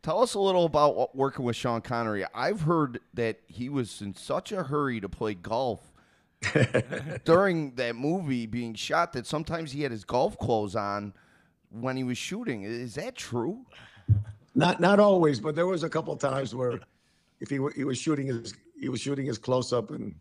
[0.02, 2.24] Tell us a little about working with Sean Connery.
[2.32, 5.92] I've heard that he was in such a hurry to play golf
[7.24, 11.14] during that movie being shot that sometimes he had his golf clothes on
[11.70, 12.62] when he was shooting.
[12.62, 13.66] Is that true?
[14.58, 16.80] Not not always, but there was a couple times where
[17.38, 20.16] if he he was shooting his he was shooting his close up and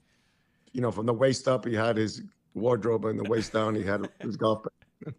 [0.73, 2.21] you know from the waist up he had his
[2.53, 4.61] wardrobe and the waist down he had his golf.
[4.63, 5.15] Bag.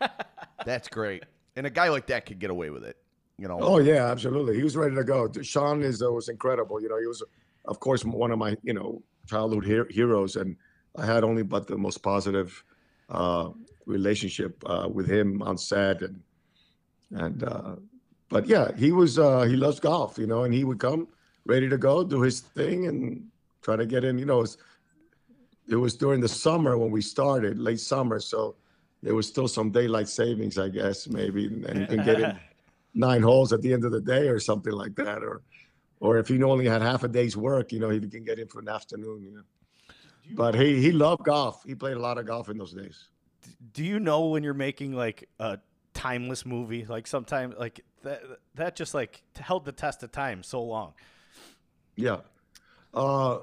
[0.64, 1.24] That's great.
[1.56, 2.96] And a guy like that could get away with it.
[3.38, 3.58] You know.
[3.60, 4.54] Oh yeah, absolutely.
[4.54, 5.28] He was ready to go.
[5.42, 6.80] Sean is uh, was incredible.
[6.80, 7.24] You know, he was,
[7.64, 10.54] of course, one of my you know childhood he- heroes, and
[10.96, 12.62] I had only but the most positive
[13.08, 13.50] uh,
[13.84, 16.22] relationship uh, with him on set, and
[17.10, 17.76] and uh,
[18.28, 21.08] but yeah, he was uh, he loves golf, you know, and he would come
[21.46, 23.26] ready to go, do his thing, and
[23.62, 24.18] try to get in.
[24.18, 24.58] You know, it was,
[25.68, 28.56] it was during the summer when we started, late summer, so
[29.02, 32.38] there was still some daylight savings, I guess, maybe, and you can get in
[32.94, 35.42] nine holes at the end of the day or something like that, or
[36.00, 38.46] or if he only had half a day's work, you know, he can get in
[38.46, 39.22] for an afternoon.
[39.22, 39.42] You know.
[40.34, 41.64] But he he loved golf.
[41.64, 43.08] He played a lot of golf in those days.
[43.72, 45.58] Do you know when you're making like a
[45.94, 48.22] timeless movie, like sometimes like that
[48.54, 50.94] that just like held the test of time so long?
[51.96, 52.18] Yeah,
[52.94, 53.38] uh,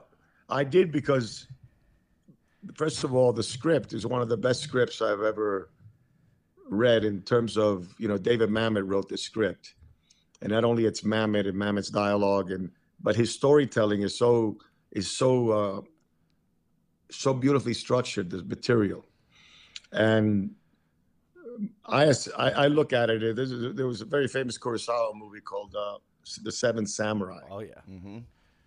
[0.50, 1.48] I did because
[2.76, 5.70] first of all, the script is one of the best scripts I've ever
[6.68, 9.76] read in terms of you know David Mamet wrote the script,
[10.42, 14.58] and not only it's Mamet and Mamet's dialogue and but his storytelling is so
[14.92, 15.82] is so uh,
[17.12, 18.30] so beautifully structured.
[18.30, 19.06] The material,
[19.92, 20.52] and
[21.86, 23.36] I I, look at it.
[23.76, 25.98] There was a very famous Kurosawa movie called uh,
[26.44, 27.42] The Seven Samurai.
[27.50, 27.82] Oh yeah.
[27.90, 28.20] Mm-hmm.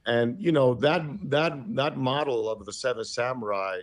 [0.07, 3.81] And you know that that that model of the Seven Samurai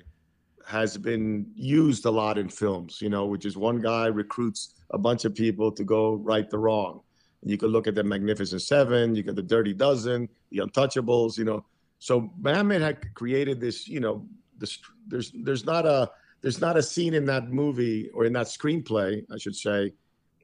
[0.65, 2.99] has been used a lot in films.
[3.01, 6.57] You know, which is one guy recruits a bunch of people to go right the
[6.57, 7.01] wrong.
[7.43, 11.37] You could look at the Magnificent Seven, you got the Dirty Dozen, the Untouchables.
[11.37, 11.65] You know,
[11.99, 13.87] so Mamet had created this.
[13.87, 14.25] You know,
[14.57, 16.09] this, there's there's not a
[16.45, 19.93] there's not a scene in that movie or in that screenplay, I should say,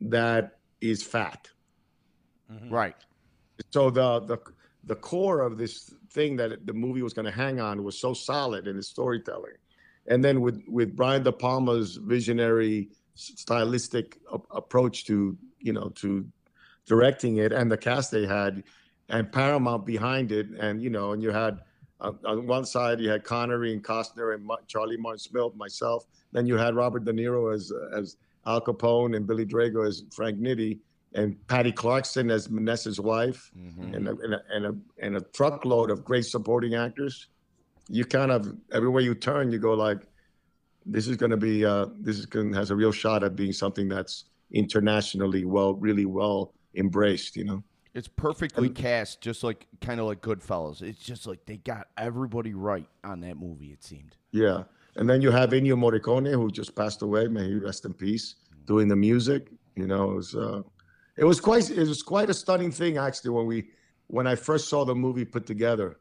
[0.02, 1.48] that is fat.
[2.52, 2.74] Mm-hmm.
[2.74, 2.96] Right.
[3.70, 4.40] So the the
[4.86, 8.16] the core of this thing that the movie was going to hang on was so
[8.16, 9.54] solid in its storytelling,
[10.08, 16.26] and then with with Brian De Palma's visionary stylistic a- approach to you know to
[16.88, 18.64] directing it and the cast they had
[19.10, 21.60] and Paramount behind it, and you know, and you had
[22.02, 26.06] on one side you had Connery and Costner and Charlie Martin Smith, myself.
[26.32, 30.40] Then you had Robert De Niro as as Al Capone and Billy Drago as Frank
[30.40, 30.80] Nitti
[31.14, 33.94] and Patty Clarkson as Vanessa's wife, mm-hmm.
[33.94, 37.28] and, a, and, a, and, a, and a truckload of great supporting actors.
[37.90, 40.08] You kind of everywhere you turn, you go like,
[40.86, 43.54] this is going to be uh, this is going has a real shot at being
[43.54, 47.36] something that's internationally well, really well embraced.
[47.36, 47.64] You know.
[47.94, 50.82] It's perfectly and, cast, just like kind of like Goodfellas.
[50.82, 53.74] It's just like they got everybody right on that movie.
[53.74, 54.16] It seemed.
[54.32, 54.64] Yeah,
[54.96, 57.28] and then you have Ennio Morricone, who just passed away.
[57.28, 58.36] May he rest in peace.
[58.66, 60.62] Doing the music, you know, it was uh,
[61.18, 63.70] it was quite it was quite a stunning thing actually when we
[64.08, 65.98] when I first saw the movie put together.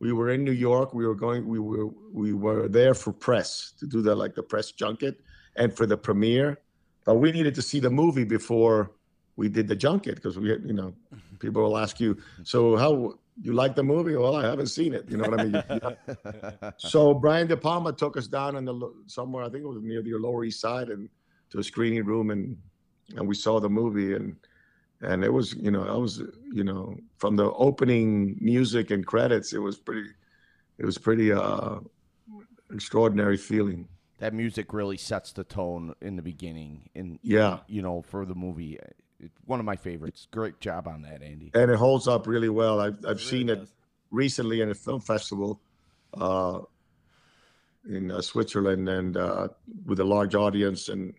[0.00, 0.92] We were in New York.
[0.94, 1.46] We were going.
[1.48, 5.20] We were we were there for press to do the like the press junket
[5.56, 6.58] and for the premiere.
[7.04, 8.92] But we needed to see the movie before
[9.36, 10.94] we did the junket because we, you know,
[11.38, 14.14] people will ask you, so how you like the movie?
[14.14, 15.10] Well, I haven't seen it.
[15.10, 16.72] You know what I mean?
[16.76, 20.02] so Brian De Palma took us down in the somewhere I think it was near
[20.02, 21.08] the Lower East Side and
[21.50, 22.56] to a screening room and
[23.16, 24.36] and we saw the movie and
[25.02, 29.52] and it was you know I was you know from the opening music and credits
[29.52, 30.08] it was pretty
[30.78, 31.76] it was pretty uh
[32.72, 38.02] extraordinary feeling that music really sets the tone in the beginning and yeah you know
[38.02, 38.78] for the movie
[39.44, 40.26] one of my favorites.
[40.30, 41.50] Great job on that, Andy.
[41.54, 42.80] And it holds up really well.
[42.80, 43.68] I've I've it seen really it
[44.10, 45.60] recently in a film festival
[46.14, 46.60] uh,
[47.88, 49.48] in uh, Switzerland and uh,
[49.84, 51.14] with a large audience, and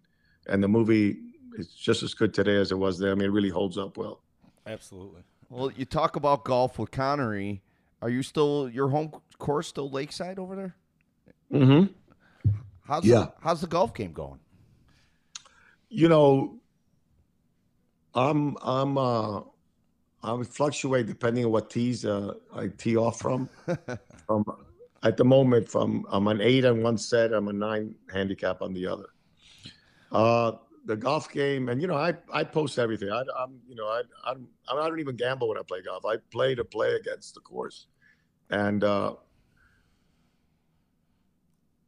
[0.47, 1.17] and the movie
[1.57, 3.11] is just as good today as it was there.
[3.11, 4.21] I mean, it really holds up well.
[4.65, 5.21] Absolutely.
[5.49, 7.61] Well, you talk about golf with Connery.
[8.01, 10.75] Are you still your home course still Lakeside over there?
[11.51, 11.93] Mm-hmm.
[12.87, 13.19] How's yeah.
[13.19, 14.39] The, how's the golf game going?
[15.89, 16.57] You know,
[18.15, 19.41] I'm I'm uh
[20.23, 23.47] I would fluctuate depending on what tees uh, I tee off from.
[24.25, 24.43] from
[25.03, 28.73] at the moment, from I'm an eight on one set, I'm a nine handicap on
[28.73, 29.05] the other.
[30.11, 30.53] Uh,
[30.85, 33.11] the golf game, and you know, I I post everything.
[33.11, 36.05] I, I'm you know I I'm, I don't even gamble when I play golf.
[36.05, 37.87] I play to play against the course,
[38.49, 39.15] and uh,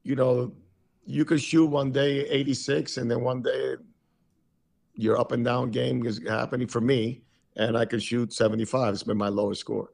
[0.03, 0.53] you know,
[1.05, 3.75] you could shoot one day 86, and then one day
[4.97, 7.21] your up and down game is happening for me,
[7.55, 8.93] and I can shoot 75.
[8.93, 9.93] It's been my lowest score.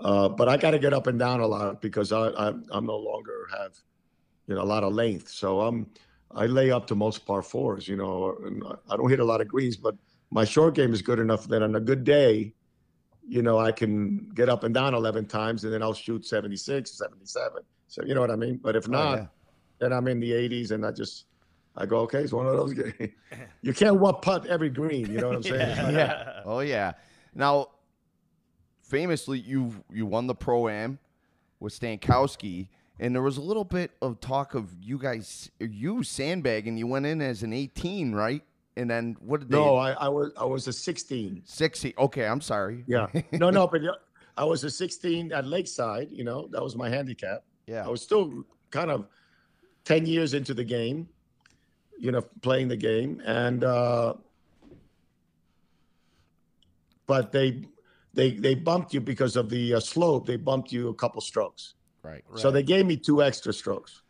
[0.00, 2.86] Uh, but I got to get up and down a lot because I, I I'm
[2.86, 3.76] no longer have
[4.46, 5.28] you know a lot of length.
[5.28, 5.86] So I'm
[6.30, 7.88] I lay up to most par fours.
[7.88, 9.96] You know, and I don't hit a lot of greens, but
[10.30, 12.54] my short game is good enough that on a good day,
[13.26, 16.90] you know, I can get up and down 11 times, and then I'll shoot 76,
[16.90, 17.62] 77.
[17.88, 18.58] So you know what I mean.
[18.62, 19.26] But if not, yeah.
[19.78, 21.26] then I'm in the 80s, and I just
[21.76, 23.12] I go, okay, it's one of those games.
[23.62, 25.10] you can't one putt every green.
[25.10, 25.60] You know what I'm saying?
[25.70, 26.40] It's not- yeah.
[26.44, 26.92] Oh yeah.
[27.34, 27.68] Now,
[28.82, 30.98] famously, you you won the pro am
[31.60, 32.68] with Stankowski,
[33.00, 36.76] and there was a little bit of talk of you guys you sandbagging.
[36.76, 38.42] You went in as an 18, right?
[38.76, 39.56] And then what did they?
[39.56, 41.42] No, I, I was I was a 16.
[41.44, 41.94] 60.
[41.98, 42.84] Okay, I'm sorry.
[42.86, 43.06] Yeah.
[43.32, 43.80] No, no, but
[44.36, 46.08] I was a 16 at Lakeside.
[46.10, 47.44] You know, that was my handicap.
[47.66, 47.84] Yeah.
[47.84, 49.06] I was still kind of
[49.84, 51.08] 10 years into the game,
[51.98, 53.22] you know, playing the game.
[53.24, 54.14] And, uh,
[57.06, 57.64] but they,
[58.12, 60.26] they, they bumped you because of the uh, slope.
[60.26, 61.74] They bumped you a couple strokes.
[62.02, 62.22] Right.
[62.36, 64.02] So they gave me two extra strokes.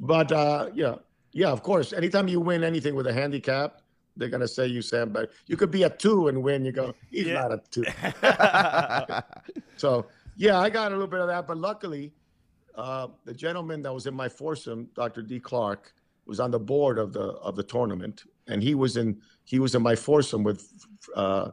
[0.00, 0.96] But, uh, yeah,
[1.32, 1.92] yeah, of course.
[1.92, 3.80] Anytime you win anything with a handicap,
[4.16, 5.28] they're going to say you sandbag.
[5.46, 6.64] You could be a two and win.
[6.64, 7.34] You go, he's Yeah.
[7.48, 7.84] not a two.
[9.76, 12.12] So yeah, I got a little bit of that, but luckily,
[12.76, 15.22] uh, the gentleman that was in my foursome, Dr.
[15.22, 15.38] D.
[15.40, 15.92] Clark,
[16.26, 19.74] was on the board of the of the tournament, and he was in he was
[19.74, 20.66] in my foursome with
[21.14, 21.50] uh,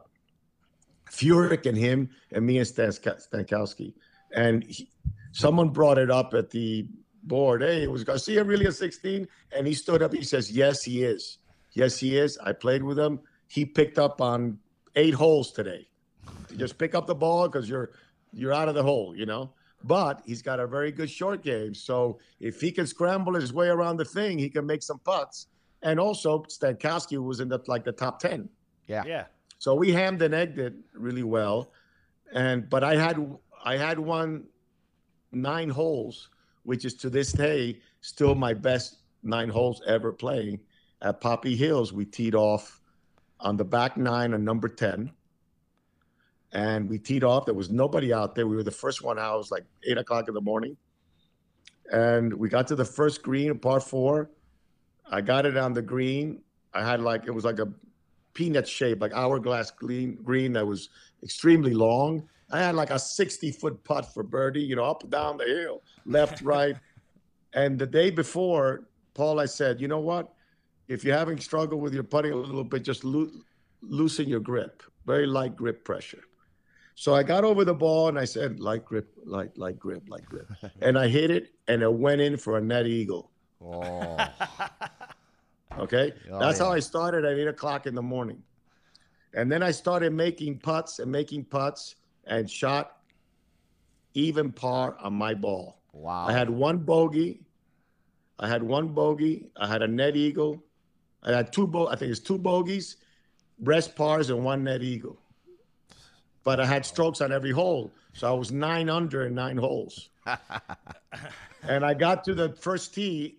[1.10, 3.94] Furyk and him and me and Stan- Stankowski,
[4.34, 4.88] and he,
[5.32, 6.86] someone brought it up at the
[7.24, 7.62] board.
[7.62, 9.28] Hey, was Garcia really a 16?
[9.56, 10.12] And he stood up.
[10.12, 11.38] He says, "Yes, he is.
[11.72, 12.38] Yes, he is.
[12.38, 13.20] I played with him.
[13.48, 14.58] He picked up on
[14.96, 15.88] eight holes today."
[16.50, 17.92] You just pick up the ball because you're
[18.32, 19.52] you're out of the hole, you know.
[19.84, 23.68] But he's got a very good short game, so if he can scramble his way
[23.68, 25.48] around the thing, he can make some putts.
[25.82, 28.48] And also, Stankowski was in the like the top ten,
[28.86, 29.02] Yeah.
[29.04, 29.24] yeah.
[29.58, 31.72] so we hammed and egged it really well.
[32.32, 33.16] And but I had
[33.64, 34.44] I had won
[35.32, 36.28] nine holes,
[36.62, 40.60] which is to this day still my best nine holes ever playing
[41.00, 41.92] at Poppy Hills.
[41.92, 42.80] We teed off
[43.40, 45.10] on the back nine on number ten
[46.52, 47.46] and we teed off.
[47.46, 48.46] There was nobody out there.
[48.46, 49.34] We were the first one out.
[49.34, 50.76] It was like eight o'clock in the morning.
[51.90, 54.30] And we got to the first green, par four.
[55.10, 56.42] I got it on the green.
[56.74, 57.68] I had like, it was like a
[58.34, 60.90] peanut shape, like hourglass green, green that was
[61.22, 62.28] extremely long.
[62.50, 65.44] I had like a 60 foot putt for birdie, you know, up and down the
[65.44, 66.76] hill, left, right.
[67.54, 70.32] And the day before, Paul, I said, you know what?
[70.88, 73.42] If you're having struggle with your putting a little bit, just loo-
[73.82, 76.22] loosen your grip, very light grip pressure.
[76.94, 80.24] So I got over the ball and I said, light grip, light, light grip, light
[80.26, 80.48] grip.
[80.82, 83.30] and I hit it and it went in for a net eagle.
[83.64, 84.16] Oh.
[85.78, 86.12] Okay.
[86.30, 86.70] Oh, That's how.
[86.70, 88.42] I started at eight o'clock in the morning.
[89.34, 92.98] And then I started making putts and making putts and shot
[94.14, 95.80] even par on my ball.
[95.92, 96.26] Wow.
[96.26, 97.40] I had one bogey.
[98.38, 99.46] I had one bogey.
[99.56, 100.62] I had a net eagle.
[101.22, 102.96] I had two bo- I think it's two bogeys,
[103.60, 105.21] rest pars, and one net eagle.
[106.44, 107.92] But I had strokes on every hole.
[108.14, 110.10] So I was nine under in nine holes.
[111.68, 113.36] and I got to the first tee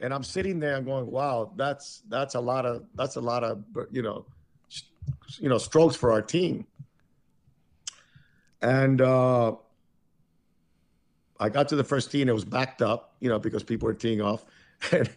[0.00, 3.44] and I'm sitting there and going, wow, that's that's a lot of that's a lot
[3.44, 4.26] of you know
[5.38, 6.66] you know strokes for our team.
[8.60, 9.54] And uh
[11.40, 13.86] I got to the first tee and it was backed up, you know, because people
[13.86, 14.44] were teeing off.
[14.92, 15.08] And,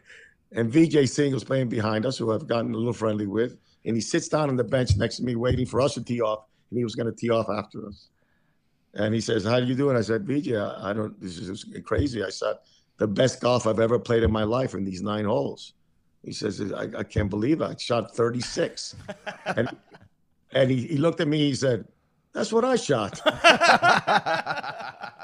[0.53, 3.57] and Vijay Singh was playing behind us, who I've gotten a little friendly with.
[3.83, 6.21] And he sits down on the bench next to me, waiting for us to tee
[6.21, 6.46] off.
[6.69, 8.09] And he was going to tee off after us.
[8.93, 9.89] And he says, How do you do?
[9.89, 12.23] And I said, Vijay, I, I don't, this is crazy.
[12.23, 12.55] I said,
[12.97, 15.73] The best golf I've ever played in my life in these nine holes.
[16.23, 17.65] He says, I, I can't believe it.
[17.65, 18.95] I shot 36.
[19.45, 19.69] and
[20.51, 21.87] and he, he looked at me, he said,
[22.33, 23.21] That's what I shot.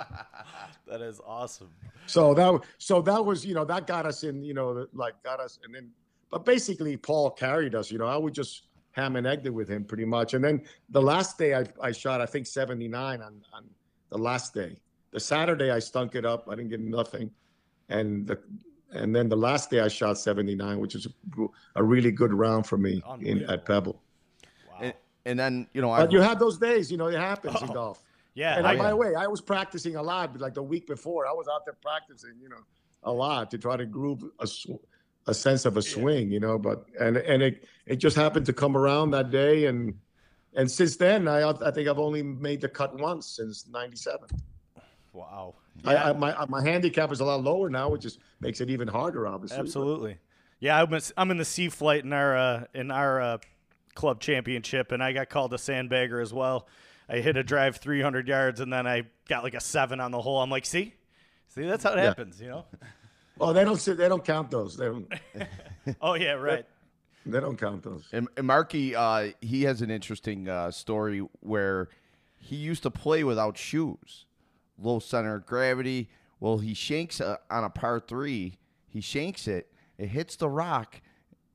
[0.94, 1.72] That is awesome.
[2.06, 5.40] So that so that was you know that got us in you know like got
[5.40, 5.90] us and then
[6.30, 9.68] but basically Paul carried us you know I would just ham and egged it with
[9.68, 10.34] him pretty much.
[10.34, 13.66] And then the last day I, I shot I think 79 on on
[14.10, 14.78] the last day.
[15.12, 16.48] The Saturday I stunk it up.
[16.50, 17.30] I didn't get nothing.
[17.90, 18.40] And the
[18.92, 22.66] and then the last day I shot 79 which is a, a really good round
[22.66, 24.00] for me in at Pebble.
[25.26, 27.70] And then you know, I But you have those days, you know, it happens in
[27.70, 28.04] Oh, golf.
[28.36, 30.34] Yeah, And I, I, by the way, I was practicing a lot.
[30.34, 32.58] but Like the week before, I was out there practicing, you know,
[33.04, 34.82] a lot to try to groove a, sw-
[35.28, 36.58] a sense of a swing, you know.
[36.58, 39.94] But and and it it just happened to come around that day, and
[40.56, 44.30] and since then, I I think I've only made the cut once since '97.
[45.14, 45.56] wow.
[45.86, 46.10] I, Yeah.
[46.10, 49.28] I, my my handicap is a lot lower now, which just makes it even harder,
[49.28, 49.58] obviously.
[49.60, 50.18] Absolutely.
[50.60, 53.38] Yeah, I'm, I'm in the C flight in our uh, in our uh,
[53.96, 56.68] club championship, and I got called a sandbagger as well.
[57.10, 60.22] I hit a drive 300 yards, and then I got like a seven on the
[60.22, 60.42] hole.
[60.42, 60.94] I'm like, see,
[61.50, 62.04] see, that's how it Yeah.
[62.06, 62.66] happens, you know.
[63.40, 64.78] Oh, they don't sit- they don't count those.
[64.78, 65.12] They don't
[66.02, 66.66] Oh yeah, right.
[67.26, 68.06] they don't count those.
[68.12, 71.90] And, and Marky, uh, he has an interesting uh, story where
[72.38, 74.26] he used to play without shoes,
[74.78, 76.10] low center of gravity.
[76.40, 78.58] Well, he shanks uh on a par three.
[78.88, 79.72] He shanks it.
[79.98, 81.02] It hits the rock,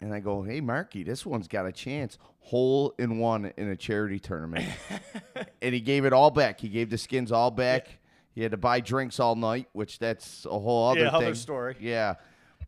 [0.00, 3.76] and I go, "Hey, Marky, this one's got a chance." Hole in one in a
[3.76, 4.66] charity tournament,
[5.62, 6.58] and he gave it all back.
[6.60, 7.98] He gave the skins all back.
[8.38, 11.22] He had to buy drinks all night, which that's a whole other Yeah, thing.
[11.22, 11.74] other story.
[11.80, 12.14] Yeah.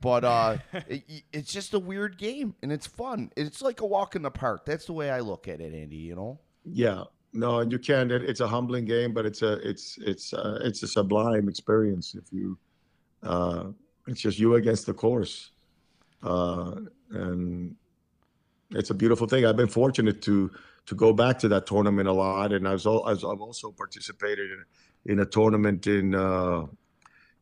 [0.01, 0.57] But uh,
[0.89, 3.31] it, it's just a weird game, and it's fun.
[3.37, 4.65] It's like a walk in the park.
[4.67, 5.95] That's the way I look at it, Andy.
[5.95, 6.41] You know.
[6.65, 8.11] Yeah, no, and you can.
[8.11, 12.17] It, it's a humbling game, but it's a it's it's uh, it's a sublime experience.
[12.17, 12.59] If you,
[13.23, 13.67] uh,
[14.09, 15.53] it's just you against the course,
[16.25, 16.81] uh,
[17.13, 17.77] and
[18.73, 19.47] it's a beautiful thing.
[19.47, 20.51] I've been fortunate to
[20.87, 23.71] to go back to that tournament a lot, and I was al- I've I've also
[23.71, 24.65] participated in,
[25.07, 26.67] in a tournament in uh,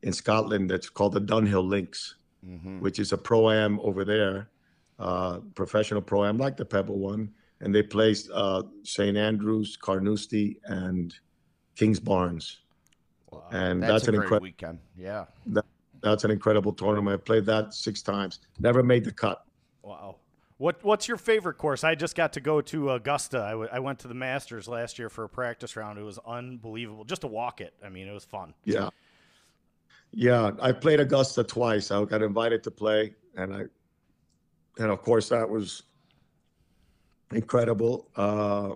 [0.03, 2.17] in Scotland that's called the Dunhill Links,
[2.81, 4.51] which is a pro am over there,
[4.99, 7.31] uh, professional pro am like the Pebble one
[7.61, 9.17] and they placed uh, St.
[9.17, 11.15] Andrews, Carnoustie, and
[11.77, 12.57] Kingsbarns.
[13.51, 14.45] And That's, that's, an incredible.
[14.45, 14.79] weekend.
[14.97, 15.27] Yeah.
[16.03, 17.21] That's an incredible tournament.
[17.21, 18.41] I played that six times.
[18.59, 19.45] Never made the cut.
[19.83, 20.17] Wow.
[20.59, 21.85] What What's your favorite course?
[21.85, 23.41] I just got to go to Augusta.
[23.41, 25.99] I, w- I went to the Masters last year for a practice round.
[25.99, 27.05] It was unbelievable.
[27.05, 27.75] Just to walk it.
[27.85, 28.55] I mean, it was fun.
[28.65, 28.91] Yeah,
[30.13, 30.51] yeah.
[30.61, 31.93] I played Augusta twice.
[31.93, 33.63] I got invited to play, and I,
[34.79, 35.85] and of course that was
[37.33, 38.11] incredible.
[38.17, 38.75] Uh,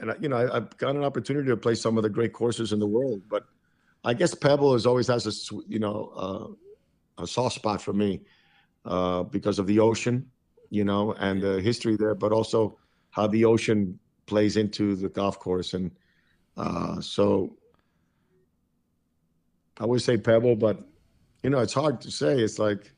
[0.00, 2.34] and I, you know, I, I've got an opportunity to play some of the great
[2.34, 3.46] courses in the world, but
[4.04, 6.56] I guess Pebble is always has a you know
[7.18, 8.20] uh, a soft spot for me
[8.84, 10.30] uh, because of the ocean,
[10.70, 12.78] you know, and the history there, but also
[13.10, 15.90] how the ocean plays into the golf course, and
[16.56, 17.56] uh, so
[19.78, 20.78] I would say Pebble, but
[21.42, 22.40] you know, it's hard to say.
[22.40, 22.92] It's like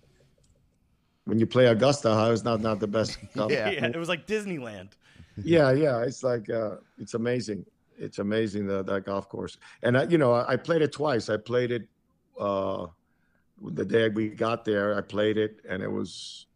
[1.24, 3.18] when you play Augusta, how is not not the best.
[3.34, 3.70] golf Yeah.
[3.70, 4.90] Yeah, it was like Disneyland.
[5.36, 6.02] yeah, yeah.
[6.02, 7.64] It's like uh, it's amazing.
[7.98, 9.58] It's amazing that that golf course.
[9.82, 11.28] And I, you know, I, I played it twice.
[11.28, 11.88] I played it
[12.38, 12.86] uh,
[13.62, 14.96] the day we got there.
[14.96, 16.46] I played it, and it was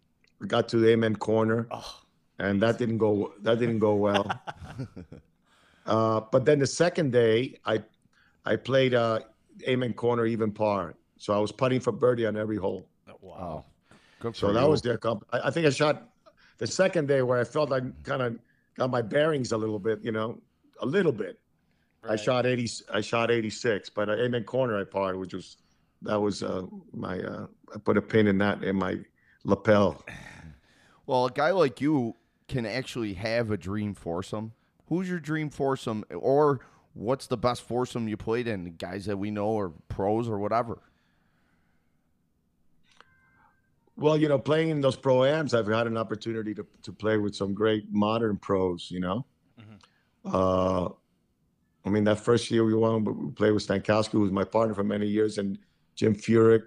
[0.42, 2.00] we got to the Amen corner, Oh,
[2.40, 4.26] and that didn't go that didn't go well.
[5.86, 7.82] uh, but then the second day, I
[8.44, 9.20] I played uh,
[9.68, 10.96] Amen corner even par.
[11.16, 12.88] So I was putting for birdie on every hole.
[13.20, 13.64] wow.
[13.64, 14.68] Oh, good So that you.
[14.68, 15.24] was their comp.
[15.32, 16.08] I, I think I shot
[16.58, 18.38] the second day where I felt I kind of
[18.76, 20.40] got my bearings a little bit, you know,
[20.80, 21.38] a little bit.
[22.08, 25.58] I shot 80, I shot 86, but I amen corner I parred, which was,
[26.02, 26.62] that was uh,
[26.92, 28.98] my, uh, I put a pin in that in my
[29.44, 30.04] lapel.
[31.06, 32.16] Well, a guy like you
[32.48, 34.52] can actually have a dream foursome.
[34.88, 36.60] Who's your dream foursome, or
[36.94, 38.74] what's the best foursome you played in?
[38.76, 40.82] Guys that we know, or pros, or whatever.
[43.96, 47.18] Well, you know, playing in those pro ams, I've had an opportunity to, to play
[47.18, 49.26] with some great modern pros, you know.
[50.24, 50.88] Uh,
[51.84, 54.44] I mean, that first year we won, but we played with Stankowski, who was my
[54.44, 55.58] partner for many years, and
[55.94, 56.62] Jim Furyk.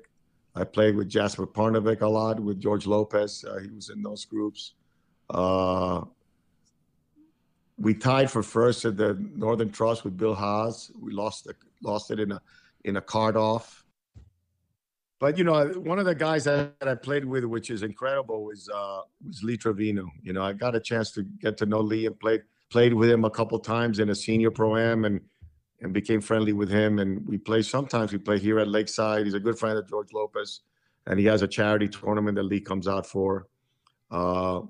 [0.56, 3.44] I played with Jesper Parnevik a lot, with George Lopez.
[3.48, 4.74] Uh, he was in those groups.
[5.30, 6.02] Uh,
[7.78, 10.92] we tied for first at the Northern Trust with Bill Haas.
[11.00, 12.42] We lost the, lost it in a
[12.86, 13.84] in a card off.
[15.20, 18.70] But you know, one of the guys that I played with, which is incredible, was
[18.74, 20.10] uh, was Lee Trevino.
[20.24, 23.10] You know, I got a chance to get to know Lee and played played with
[23.10, 25.22] him a couple times in a senior pro am and
[25.82, 27.00] and became friendly with him.
[27.00, 29.26] And we play sometimes we play here at Lakeside.
[29.26, 30.62] He's a good friend of George Lopez,
[31.08, 33.48] and he has a charity tournament that Lee comes out for.
[34.12, 34.62] Uh,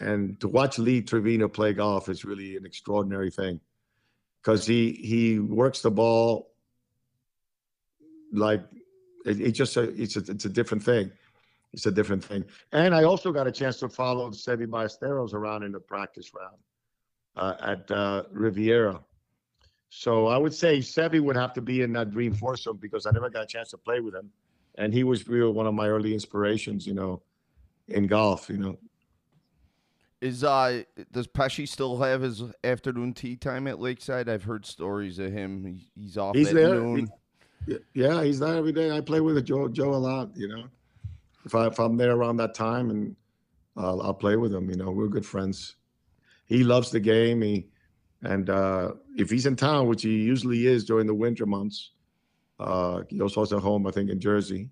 [0.00, 3.60] and to watch Lee Trevino play golf is really an extraordinary thing
[4.42, 6.50] because he he works the ball
[8.32, 8.62] like
[9.24, 11.10] it, it just a, it's a, it's a different thing.
[11.72, 12.44] It's a different thing.
[12.72, 16.56] And I also got a chance to follow Seve Ballesteros around in the practice round
[17.36, 19.00] uh, at uh, Riviera.
[19.96, 23.12] So I would say Seve would have to be in that dream foursome because I
[23.12, 24.28] never got a chance to play with him,
[24.74, 26.84] and he was real one of my early inspirations.
[26.84, 27.22] You know,
[27.86, 28.50] in golf.
[28.50, 28.78] You know,
[30.20, 30.82] Is uh
[31.12, 34.28] does Pesci still have his afternoon tea time at Lakeside?
[34.28, 35.64] I've heard stories of him.
[35.64, 36.74] He- He's off He's at there.
[36.74, 37.08] noon.
[37.68, 38.90] Y- Yeah, he's there every day.
[38.90, 40.36] I play with Joe Joe a lot.
[40.36, 40.64] You know,
[41.44, 43.14] if I if I'm there around that time, and
[43.76, 44.68] I'll, I'll play with him.
[44.70, 45.76] You know, we're good friends.
[46.46, 47.40] He loves the game.
[47.42, 47.68] He
[48.24, 51.90] and uh, if he's in town, which he usually is during the winter months,
[52.58, 54.70] uh, he also has a home, I think, in Jersey.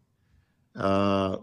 [0.76, 1.38] Uh,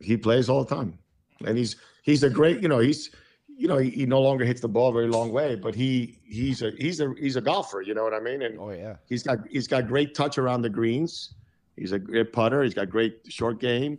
[0.00, 0.98] he plays all the time,
[1.46, 2.60] and he's he's a great.
[2.60, 3.10] You know, he's
[3.56, 6.62] you know he, he no longer hits the ball very long way, but he he's
[6.62, 7.80] a he's a he's a golfer.
[7.80, 8.42] You know what I mean?
[8.42, 8.96] And Oh yeah.
[9.08, 11.34] He's got he's got great touch around the greens.
[11.76, 12.62] He's a great putter.
[12.62, 13.98] He's got great short game,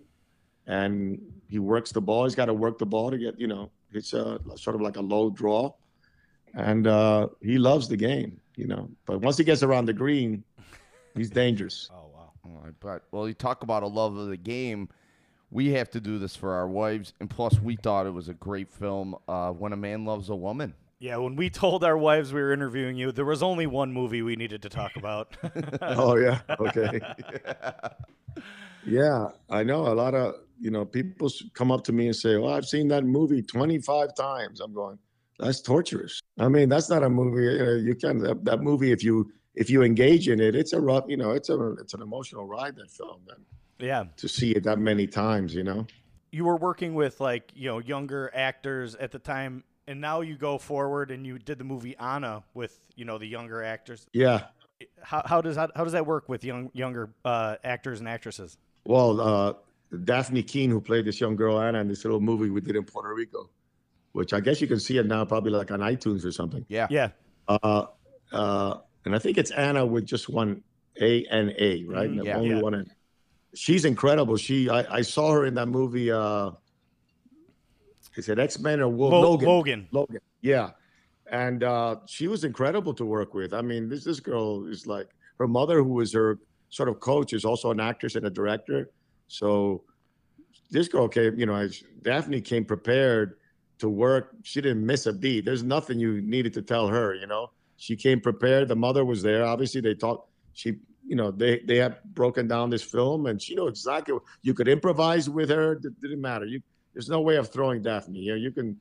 [0.67, 1.19] and
[1.49, 2.25] he works the ball.
[2.25, 3.71] He's got to work the ball to get you know.
[3.91, 5.73] It's a sort of like a low draw,
[6.55, 8.39] and uh, he loves the game.
[8.55, 10.43] You know, but once he gets around the green,
[11.15, 11.89] he's dangerous.
[11.99, 12.31] Oh wow.
[12.45, 13.01] Oh, I bet.
[13.11, 14.89] Well, you talk about a love of the game.
[15.51, 18.33] We have to do this for our wives, and plus, we thought it was a
[18.33, 19.15] great film.
[19.27, 20.73] Uh, when a man loves a woman.
[20.99, 24.21] Yeah, when we told our wives we were interviewing you, there was only one movie
[24.21, 25.35] we needed to talk about.
[25.81, 26.99] oh yeah, okay.
[28.85, 32.35] yeah, I know a lot of you know people come up to me and say,
[32.35, 34.97] "Oh, I've seen that movie 25 times." I'm going,
[35.37, 37.43] "That's torturous." I mean, that's not a movie.
[37.43, 40.73] You, know, you can that, that movie if you if you engage in it, it's
[40.73, 43.21] a rough, you know, it's a it's an emotional ride that film.
[43.29, 43.45] And
[43.79, 44.05] yeah.
[44.17, 45.87] to see it that many times, you know.
[46.31, 50.35] You were working with like, you know, younger actors at the time and now you
[50.35, 54.07] go forward and you did the movie Anna with, you know, the younger actors.
[54.13, 54.45] Yeah.
[55.01, 58.57] How, how does that how does that work with young younger uh, actors and actresses?
[58.85, 59.53] Well, uh,
[59.93, 62.83] Dafne Keen, who played this young girl Anna in this little movie we did in
[62.83, 63.49] Puerto Rico,
[64.15, 66.65] which I guess you can see it now, probably like on iTunes or something.
[66.69, 66.87] Yeah.
[66.89, 67.09] Yeah.
[67.49, 67.87] Uh,
[68.31, 70.63] uh, and I think it's Anna with just one
[71.01, 72.09] A N A, right?
[72.09, 72.37] Mhm, yeah.
[72.37, 72.61] Only Yeah.
[72.61, 72.75] one.
[72.75, 72.91] N.
[73.53, 74.37] She's incredible.
[74.37, 76.11] She, I, I saw her in that movie.
[76.11, 76.51] Uh,
[78.15, 79.47] is it X Men or Wo- Lo- Logan?
[79.49, 79.87] Logan.
[79.91, 80.19] Logan.
[80.41, 80.71] Yeah.
[81.29, 83.53] And uh, she was incredible to work with.
[83.53, 85.09] I mean, this this girl is like
[85.39, 86.39] her mother, who was her
[86.69, 88.91] sort of coach, is also an actress and a director.
[89.27, 89.83] So
[90.71, 93.35] this girl came, you know, as Dafne came prepared
[93.79, 94.35] to work.
[94.43, 95.45] She didn't miss a beat.
[95.45, 97.51] There's nothing you needed to tell her, you know.
[97.77, 98.67] She came prepared.
[98.67, 99.45] The mother was there.
[99.45, 100.29] Obviously, they talked.
[100.53, 104.13] She, you know, they they had broken down this film, and she knew exactly.
[104.13, 105.73] What, you could improvise with her.
[105.73, 106.45] It didn't matter.
[106.45, 106.61] You,
[106.93, 108.21] there's no way of throwing Dafne.
[108.21, 108.79] You know, you can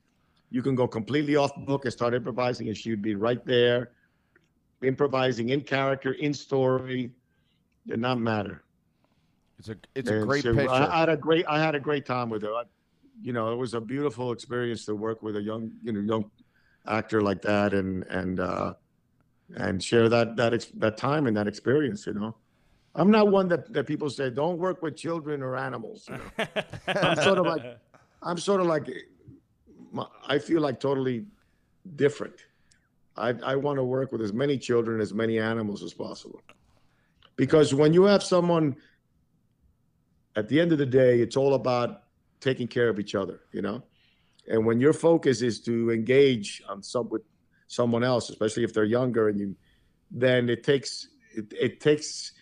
[0.50, 3.90] you can go completely off book and start improvising, and she'd be right there,
[4.82, 7.10] improvising in character, in story.
[7.86, 8.62] Did not matter.
[9.58, 10.70] It's a it's a great she- picture.
[10.70, 12.54] I, I had a great I had a great time with her.
[12.54, 12.62] I,
[13.20, 16.30] you know, it was a beautiful experience to work with a young you know young
[16.86, 18.74] actor like that and and uh,
[19.56, 22.06] and share that that ex- that time and that experience.
[22.06, 22.36] You know,
[22.94, 26.08] I'm not one that that people say don't work with children or animals.
[26.08, 26.46] You know?
[26.88, 27.78] I'm sort of like
[28.22, 28.88] I'm sort of like
[30.26, 31.26] I feel like totally
[31.96, 32.34] different.
[33.16, 36.42] I I want to work with as many children as many animals as possible.
[37.36, 38.76] Because when you have someone
[40.36, 42.03] at the end of the day, it's all about
[42.44, 43.82] taking care of each other, you know?
[44.46, 47.22] And when your focus is to engage on some with
[47.66, 49.56] someone else, especially if they're younger and you
[50.10, 52.32] then it takes it, it takes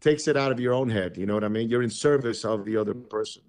[0.00, 1.68] takes it out of your own head, you know what I mean?
[1.68, 3.42] You're in service of the other person.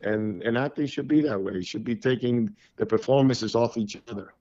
[0.00, 1.52] And and acting should be that way.
[1.54, 2.36] You should be taking
[2.76, 4.34] the performances off each other.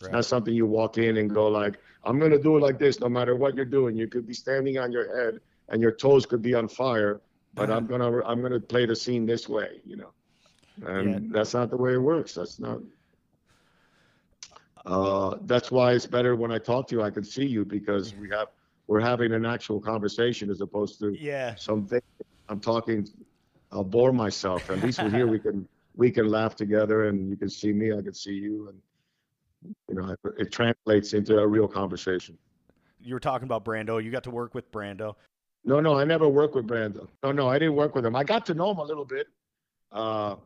[0.00, 2.98] It's not something you walk in and go like, I'm gonna do it like this
[2.98, 3.96] no matter what you're doing.
[3.96, 7.20] You could be standing on your head and your toes could be on fire,
[7.54, 10.12] but I'm gonna I'm gonna play the scene this way, you know.
[10.86, 12.34] And that's not the way it works.
[12.34, 12.80] That's not
[14.84, 18.14] uh that's why it's better when I talk to you, I can see you because
[18.14, 18.48] we have
[18.88, 21.54] we're having an actual conversation as opposed to Yeah.
[21.54, 22.00] something
[22.48, 23.06] I'm talking
[23.70, 24.70] I'll bore myself.
[24.70, 27.92] At least we're here we can we can laugh together and you can see me,
[27.92, 28.80] I can see you and
[29.88, 32.36] you know, it translates into a real conversation.
[33.00, 34.02] You were talking about Brando.
[34.02, 35.14] You got to work with Brando.
[35.64, 37.08] No, no, I never worked with Brando.
[37.22, 38.16] No, no, I didn't work with him.
[38.16, 39.28] I got to know him a little bit.
[39.92, 40.36] Uh,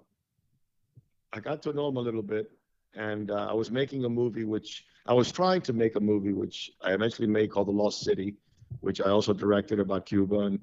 [1.32, 2.50] I got to know him a little bit,
[2.94, 6.32] and uh, I was making a movie, which I was trying to make a movie,
[6.32, 8.34] which I eventually made called The Lost City,
[8.80, 10.58] which I also directed about Cuba, and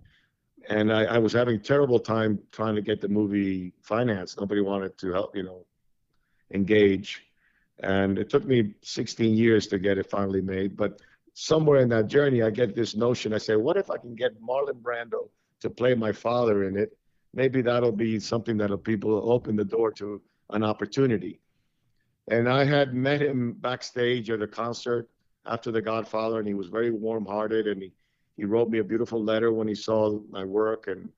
[0.70, 4.40] and I, I was having terrible time trying to get the movie financed.
[4.40, 5.66] Nobody wanted to help, you know,
[6.54, 7.26] engage,
[7.80, 11.02] and it took me 16 years to get it finally made, but
[11.34, 13.34] somewhere in that journey, I get this notion.
[13.34, 15.30] I say, what if I can get Marlon Brando
[15.62, 16.98] to play my father in it?
[17.34, 20.22] Maybe that'll be something that'll people open the door to
[20.52, 21.40] an opportunity.
[22.30, 25.10] And I had met him backstage at a concert
[25.46, 27.92] after The Godfather, and he was very warm-hearted, and he
[28.38, 31.10] he wrote me a beautiful letter when he saw my work, and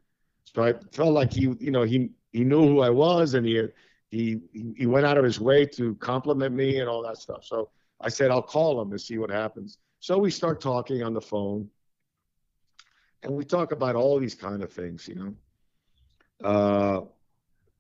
[0.43, 3.67] so I felt like he, you know, he he knew who I was, and he
[4.09, 7.45] he he he went out of his way to compliment me and all that stuff.
[7.45, 7.69] So
[8.01, 9.77] I said I'll call him and see what happens.
[10.05, 11.67] So we start talking on the phone,
[13.23, 15.33] and we talk about all these kind of things, you know.
[16.47, 17.01] Uh,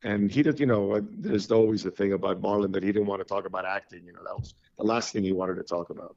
[0.01, 3.05] and he did, you know, uh, there's always a thing about Marlon that he didn't
[3.05, 4.07] want to talk about acting.
[4.07, 6.15] You know, that was the last thing he wanted to talk about.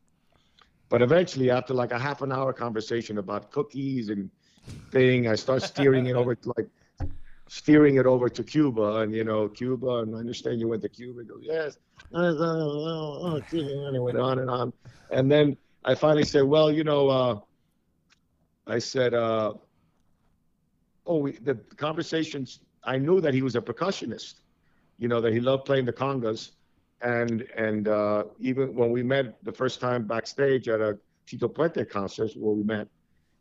[0.89, 4.31] But eventually, after like a half an hour conversation about cookies and
[4.91, 6.69] thing, I start steering it over to like
[7.49, 10.89] steering it over to Cuba, and you know, Cuba, and I understand you went to
[10.89, 11.21] Cuba.
[11.21, 11.77] He goes, yes.
[12.13, 12.39] And
[14.03, 14.73] went on and on,
[15.11, 17.41] and then I finally said, well, you know, uh,
[18.67, 19.55] I said, uh,
[21.07, 22.61] oh, we, the conversations.
[22.85, 24.35] I knew that he was a percussionist,
[24.99, 26.53] you know, that he loved playing the congas,
[27.01, 31.89] and and uh, even when we met the first time backstage at a Tito Puente
[31.89, 32.89] concert where we met,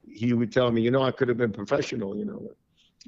[0.07, 2.49] he would tell me, you know, I could have been professional, you know.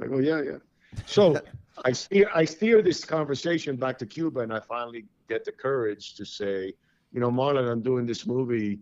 [0.01, 0.57] I go, yeah, yeah.
[1.05, 1.41] So
[1.85, 6.15] I steer I steer this conversation back to Cuba, and I finally get the courage
[6.15, 6.73] to say,
[7.11, 8.79] you know, Marlon, I'm doing this movie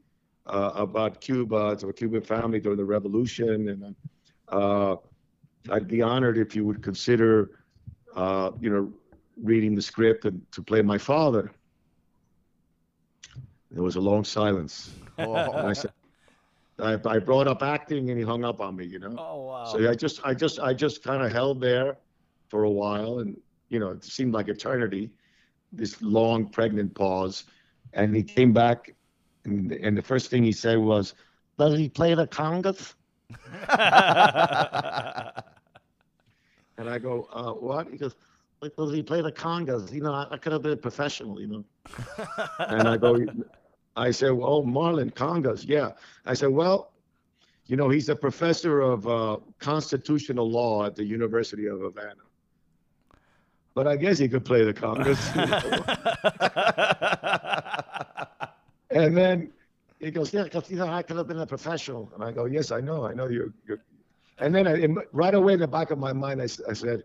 [0.47, 3.95] uh, about Cuba, to a Cuban family during the revolution, and
[4.49, 4.95] uh,
[5.69, 7.59] I'd be honored if you would consider,
[8.15, 8.93] uh, you know,
[9.41, 11.51] reading the script and to play my father.
[13.71, 14.91] There was a long silence.
[15.17, 15.91] And I said,
[16.79, 18.85] I, I brought up acting, and he hung up on me.
[18.85, 19.15] You know.
[19.17, 19.65] Oh wow.
[19.65, 21.97] So I just, I just, I just kind of held there
[22.49, 23.35] for a while, and
[23.69, 25.11] you know, it seemed like eternity.
[25.73, 27.43] This long, pregnant pause,
[27.91, 28.95] and he came back,
[29.47, 31.15] and, and the first thing he said was,
[31.57, 32.93] "Does he play the congas?"
[36.77, 38.15] And I go, uh, "What?" He goes,
[38.61, 41.41] "Like, does he play the congas?" You know, I, I could have been a professional,
[41.41, 41.65] you know.
[42.59, 43.25] and I go,
[43.95, 45.93] I said, "Well, Marlon congas, yeah."
[46.25, 46.91] I said, "Well."
[47.69, 52.23] You know, he's a professor of uh, constitutional law at the University of Havana.
[53.73, 55.19] But I guess he could play the congas.
[58.89, 59.51] and then
[59.99, 62.45] he goes, "Yeah, because you know I could have been a professional." And I go,
[62.45, 63.79] "Yes, I know, I know you." you
[64.39, 67.03] and then I, in- right away in the back of my mind, I said,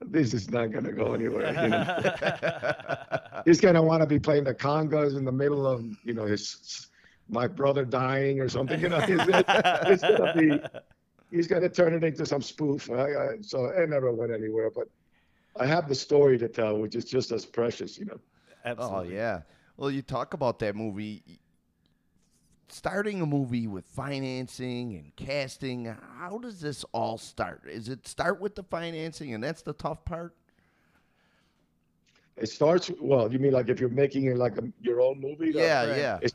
[0.00, 3.40] "This is not going to go anywhere." You know?
[3.44, 6.26] He's going to want to be playing the congas in the middle of, you know,
[6.26, 6.88] his
[7.28, 8.80] my brother dying or something.
[8.80, 10.80] You know, he's, it's going to be.
[11.30, 12.90] He's going to turn it into some spoof.
[12.90, 14.70] I, I, so it never went anywhere.
[14.70, 14.88] But
[15.58, 17.96] I have the story to tell, which is just as precious.
[17.98, 18.20] You know.
[18.64, 18.94] Absolutely.
[18.94, 19.16] Oh Absolutely.
[19.16, 19.40] yeah.
[19.76, 21.22] Well, you talk about that movie.
[22.68, 27.62] Starting a movie with financing and casting, how does this all start?
[27.66, 30.34] Is it start with the financing and that's the tough part?
[32.36, 32.90] It starts.
[33.00, 35.50] Well, you mean like if you're making it like a, your own movie?
[35.54, 36.18] Yeah, yeah.
[36.22, 36.32] It,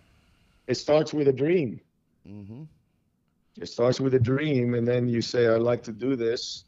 [0.67, 1.81] it starts with a dream.
[2.27, 2.63] Mm-hmm.
[3.59, 6.65] It starts with a dream, and then you say, "I'd like to do this,"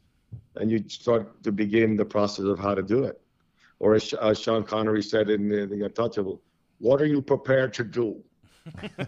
[0.56, 3.20] and you start to begin the process of how to do it.
[3.78, 6.40] Or as, as Sean Connery said in the, the Untouchable,
[6.80, 8.22] "What are you prepared to do?"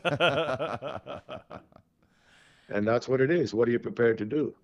[2.68, 3.52] and that's what it is.
[3.54, 4.54] What are you prepared to do?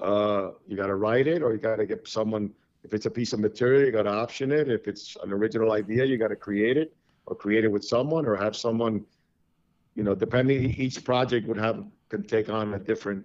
[0.00, 2.50] Uh, you got to write it, or you got to get someone.
[2.84, 4.70] If it's a piece of material, you got to option it.
[4.70, 6.94] If it's an original idea, you got to create it,
[7.26, 9.04] or create it with someone, or have someone.
[9.94, 13.24] You know, depending each project would have can take on a different,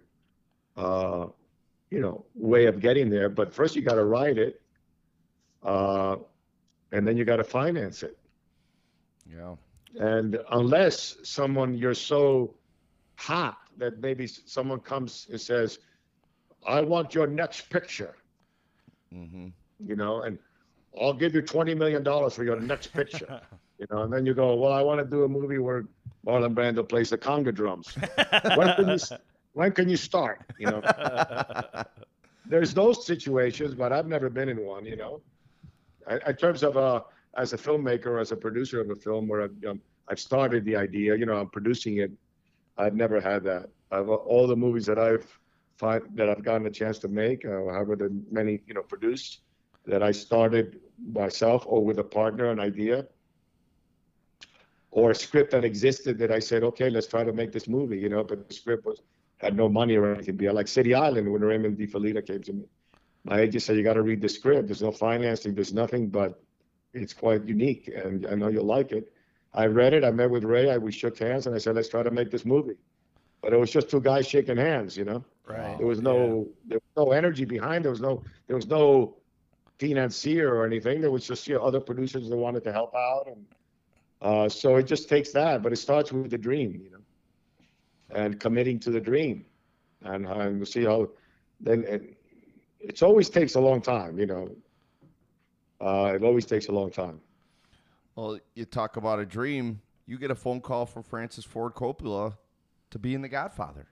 [0.76, 1.28] uh,
[1.90, 3.30] you know, way of getting there.
[3.30, 4.62] But first, you got to write it,
[5.62, 6.18] uh,
[6.92, 8.18] and then you got to finance it.
[9.26, 9.56] Yeah.
[10.00, 12.56] And unless someone you're so
[13.18, 15.80] hot that maybe someone comes and says,
[16.66, 18.16] "I want your next picture,"
[19.14, 19.48] Mm-hmm.
[19.80, 20.38] you know, and
[21.00, 23.32] I'll give you twenty million dollars for your next picture,
[23.78, 25.86] you know, and then you go, "Well, I want to do a movie where
[26.26, 27.98] Marlon Brando plays the conga drums."
[28.54, 28.98] when can you
[29.54, 30.40] when can you start?
[30.58, 30.82] You know,
[32.46, 34.86] there's those situations, but I've never been in one.
[34.86, 35.22] You know,
[36.26, 37.02] in terms of uh,
[37.36, 41.16] as a filmmaker, as a producer of a film where I've, I've started the idea,
[41.16, 42.12] you know, I'm producing it.
[42.78, 43.70] I've never had that.
[43.92, 45.28] I've all the movies that I've
[45.78, 49.42] find that I've gotten a chance to make, uh, however many you know produced,
[49.86, 50.80] that I started
[51.12, 53.06] myself or with a partner, an idea,
[54.92, 58.00] or a script that existed that I said, okay, let's try to make this movie,
[58.00, 59.02] you know, but the script was
[59.38, 60.38] had no money or anything.
[60.38, 62.66] Be like City Island when Raymond De Felitta came to me.
[63.26, 64.68] My agent said, you got to read the script.
[64.68, 65.54] There's no financing.
[65.54, 66.42] There's nothing, but
[66.94, 69.12] it's quite unique, and I know you'll like it.
[69.54, 70.04] I read it.
[70.04, 70.72] I met with Ray.
[70.72, 72.76] I, we shook hands, and I said, let's try to make this movie.
[73.42, 75.24] But it was just two guys shaking hands, you know.
[75.46, 75.78] Right.
[75.78, 77.84] There was no there was no energy behind.
[77.84, 79.18] There was no there was no
[79.80, 81.02] financier or anything.
[81.02, 83.46] There was just you know, other producers that wanted to help out, and
[84.22, 85.62] uh, so it just takes that.
[85.62, 89.46] But it starts with the dream, you know, and committing to the dream,
[90.04, 91.10] and, and we'll see how.
[91.60, 92.18] Then it,
[92.80, 94.50] it's always takes a long time, you know.
[95.84, 97.20] Uh, it always takes a long time.
[98.16, 99.82] Well, you talk about a dream.
[100.06, 102.38] You get a phone call from Francis Ford Coppola
[102.92, 103.88] to be in The Godfather.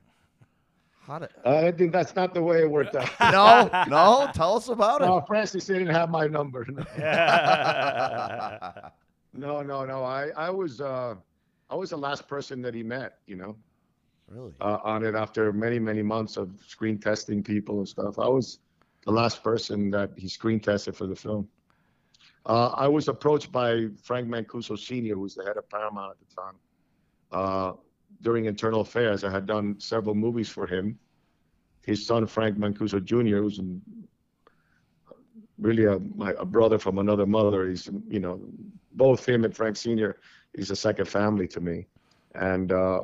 [1.02, 1.30] How did?
[1.44, 3.10] I think that's not the way it worked out.
[3.32, 4.32] No, no.
[4.34, 5.28] Tell us about no, it.
[5.28, 6.66] Francis didn't have my number.
[9.34, 10.04] No, no, no.
[10.04, 11.16] I, I was, uh,
[11.70, 13.20] I was the last person that he met.
[13.28, 13.56] You know,
[14.28, 14.54] really?
[14.60, 18.20] uh, on it after many, many months of screen testing people and stuff.
[18.20, 18.60] I was
[19.06, 21.48] the last person that he screen tested for the film.
[22.46, 26.18] Uh, I was approached by Frank Mancuso Sr., who was the head of Paramount at
[26.20, 26.56] the time.
[27.32, 27.74] Uh,
[28.22, 30.98] during Internal Affairs, I had done several movies for him.
[31.86, 33.60] His son, Frank Mancuso Jr., who's
[35.58, 37.70] really a, my, a brother from another mother.
[37.70, 38.40] He's, you know,
[38.94, 40.18] both him and Frank Sr.
[40.56, 41.88] He's a second family to me.
[42.36, 43.02] And uh,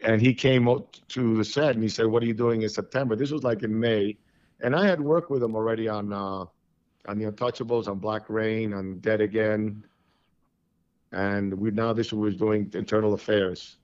[0.00, 2.68] and he came out to the set and he said, "What are you doing in
[2.68, 4.16] September?" This was like in May,
[4.60, 6.44] and I had worked with him already on uh,
[7.06, 9.84] on the Untouchables, on Black Rain, on Dead Again,
[11.12, 13.78] and we now this was doing Internal Affairs,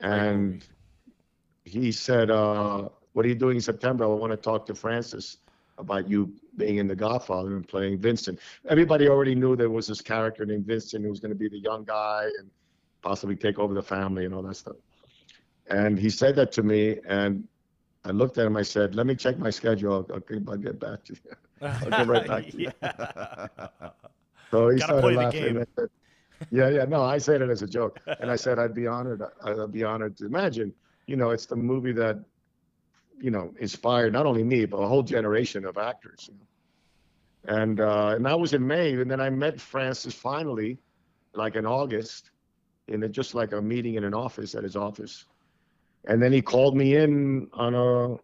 [0.00, 0.64] and
[1.64, 4.04] he said, uh, "What are you doing in September?
[4.04, 5.38] I want to talk to Francis
[5.78, 10.00] about you being in The Godfather and playing Vincent." Everybody already knew there was this
[10.00, 12.50] character named Vincent who was going to be the young guy and
[13.02, 14.76] possibly take over the family and all that stuff.
[15.68, 17.46] And he said that to me, and
[18.04, 18.56] I looked at him.
[18.56, 20.06] I said, "Let me check my schedule.
[20.08, 22.72] I'll, I'll get back to you." I'll get right back to you.
[24.50, 25.66] So he Gotta started play the laughing.
[25.78, 25.88] Said,
[26.50, 26.84] yeah, yeah.
[26.84, 29.22] No, I said it as a joke, and I said I'd be honored.
[29.44, 30.72] I'd be honored to imagine.
[31.06, 32.24] You know, it's the movie that,
[33.20, 36.30] you know, inspired not only me but a whole generation of actors.
[37.44, 40.78] And uh, and that was in May, and then I met Francis finally,
[41.34, 42.30] like in August,
[42.88, 45.24] in a, just like a meeting in an office at his office,
[46.06, 48.16] and then he called me in on a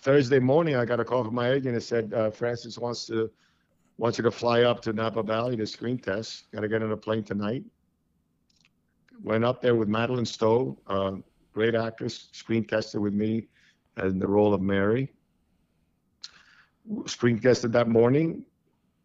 [0.00, 0.76] Thursday morning.
[0.76, 3.30] I got a call from my agent and said uh, Francis wants to
[3.98, 6.50] wants you to fly up to Napa Valley to screen test.
[6.52, 7.64] Got to get on a plane tonight.
[9.22, 11.12] Went up there with Madeleine Stowe, uh,
[11.52, 13.48] great actress, screen tested with me
[14.02, 15.10] in the role of Mary.
[17.06, 18.44] Screen tested that morning.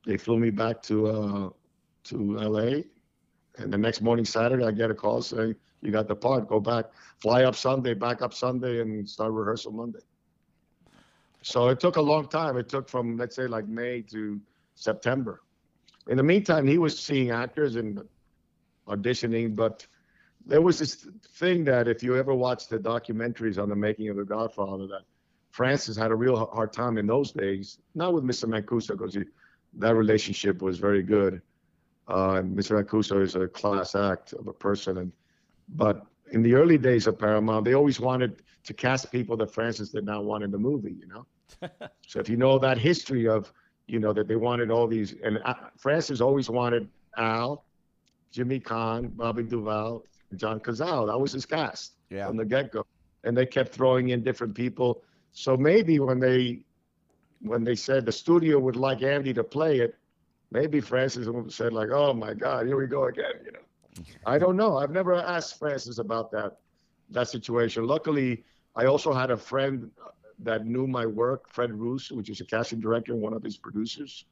[0.05, 1.49] They flew me back to uh,
[2.03, 2.81] to LA,
[3.57, 6.47] and the next morning, Saturday, I get a call saying you got the part.
[6.47, 6.85] Go back,
[7.19, 9.99] fly up Sunday, back up Sunday, and start rehearsal Monday.
[11.43, 12.57] So it took a long time.
[12.57, 14.39] It took from let's say like May to
[14.75, 15.41] September.
[16.07, 18.01] In the meantime, he was seeing actors and
[18.87, 19.85] auditioning, but
[20.45, 24.17] there was this thing that if you ever watched the documentaries on the making of
[24.17, 25.03] The Godfather, that
[25.51, 28.45] Francis had a real hard time in those days, not with Mr.
[28.45, 29.17] Mancuso, because
[29.73, 31.41] that relationship was very good.
[32.07, 32.83] Uh, Mr.
[32.83, 35.11] Mancuso is a class act of a person, and
[35.69, 39.89] but in the early days of Paramount, they always wanted to cast people that Francis
[39.89, 41.27] did not want in the movie, you know.
[42.07, 43.51] so if you know that history of
[43.87, 47.65] you know, that they wanted all these, and uh, Francis always wanted Al,
[48.31, 51.07] Jimmy Caan, Bobby Duvall, and John Cazale.
[51.07, 52.27] That was his cast Yeah.
[52.27, 52.85] from the get-go,
[53.25, 55.03] and they kept throwing in different people.
[55.33, 56.63] So maybe when they,
[57.41, 59.95] when they said the studio would like Andy to play it,
[60.51, 63.59] maybe Francis would have said like, "Oh my God, here we go again," you know.
[64.25, 64.77] I don't know.
[64.77, 66.57] I've never asked Francis about that,
[67.09, 67.85] that situation.
[67.85, 68.43] Luckily,
[68.75, 69.91] I also had a friend
[70.39, 73.57] that knew my work, Fred Roos, which is a casting director and one of his
[73.57, 74.25] producers,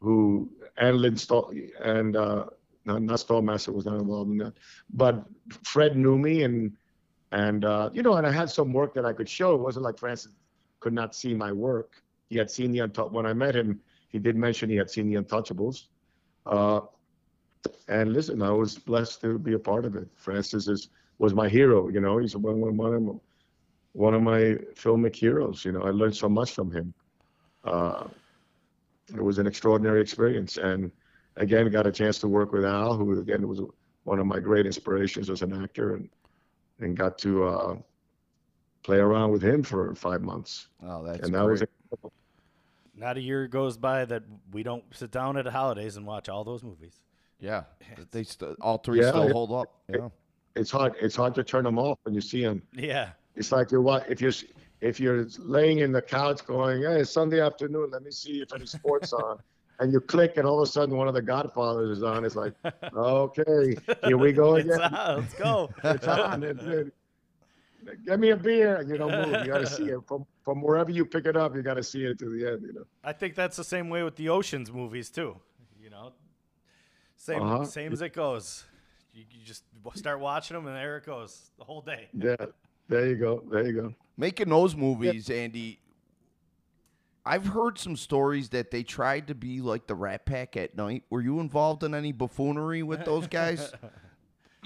[0.00, 2.46] who and Lynn Stahl and uh,
[2.84, 4.54] not, not Stalmaster was not involved in that,
[4.94, 5.24] but
[5.64, 6.72] Fred knew me and
[7.32, 9.54] and uh, you know, and I had some work that I could show.
[9.54, 10.32] It wasn't like Francis
[10.80, 12.02] could not see my work.
[12.28, 13.80] He had seen the Untouch when I met him.
[14.08, 15.86] He did mention he had seen the Untouchables.
[16.46, 16.80] Uh,
[17.88, 20.08] and listen, I was blessed to be a part of it.
[20.14, 20.88] Francis is
[21.18, 21.88] was my hero.
[21.88, 23.12] You know, he's one one one of my,
[23.92, 24.40] one of my
[24.74, 25.64] filmic heroes.
[25.64, 26.94] You know, I learned so much from him.
[27.64, 28.08] Uh,
[29.14, 30.90] it was an extraordinary experience, and
[31.36, 33.60] again, got a chance to work with Al, who again was
[34.04, 36.08] one of my great inspirations as an actor, and
[36.80, 37.76] and got to uh,
[38.82, 41.50] play around with him for five months, Oh, that's and that great.
[41.50, 41.62] was
[42.94, 46.28] Not a year goes by that we don't sit down at the holidays and watch
[46.28, 47.02] all those movies.
[47.40, 47.62] Yeah.
[48.10, 49.32] They st- all three Yeah, still yeah.
[49.32, 49.72] hold up.
[49.88, 50.08] Yeah.
[50.56, 52.62] it's hard it's hard to turn them off when you see them.
[52.74, 53.10] Yeah.
[53.36, 54.32] It's like you're what if you're
[54.80, 58.52] if you're laying in the couch going, hey, it's Sunday afternoon, let me see if
[58.54, 59.38] any sports on,
[59.80, 62.24] and you click, and all of a sudden one of the Godfathers is on.
[62.24, 62.54] It's like,
[62.96, 63.76] okay,
[64.06, 64.80] here we go again.
[64.80, 65.68] on, let's go.
[65.84, 66.42] It's on.
[66.42, 66.94] It's it.
[68.06, 69.40] Give me a beer, and you don't move.
[69.44, 71.54] You got to see it from from wherever you pick it up.
[71.54, 72.62] You got to see it to the end.
[72.62, 72.84] You know.
[73.04, 75.36] I think that's the same way with the Ocean's movies too.
[77.28, 77.64] You know, same Uh-huh.
[77.64, 78.64] same as it goes.
[79.12, 79.64] You, you just
[79.94, 82.08] start watching them, and there it goes the whole day.
[82.16, 82.36] Yeah.
[82.88, 83.42] There you go.
[83.50, 83.94] There you go.
[84.16, 85.80] Making those movies, Andy,
[87.24, 91.04] I've heard some stories that they tried to be like the Rat Pack at night.
[91.10, 93.72] Were you involved in any buffoonery with those guys?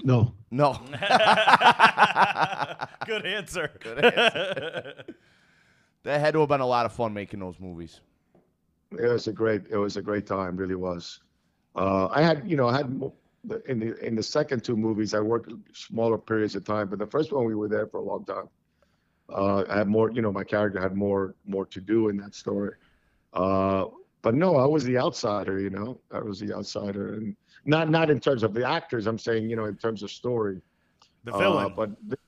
[0.03, 0.33] No.
[0.51, 0.73] no.
[3.05, 3.71] Good answer.
[3.79, 4.93] Good answer.
[6.03, 8.01] That had to have been a lot of fun making those movies.
[8.91, 9.61] It was a great.
[9.69, 10.57] It was a great time.
[10.57, 11.21] Really was.
[11.75, 12.87] Uh, I had, you know, I had
[13.67, 17.05] in the in the second two movies, I worked smaller periods of time, but the
[17.07, 18.47] first one we were there for a long time.
[19.29, 22.33] Uh, I had more, you know, my character had more more to do in that
[22.35, 22.73] story.
[23.33, 23.85] Uh,
[24.21, 25.59] but no, I was the outsider.
[25.59, 29.05] You know, I was the outsider, and not not in terms of the actors.
[29.07, 30.61] I'm saying, you know, in terms of story.
[31.25, 31.73] The Uh, villain.
[31.75, 32.19] but th-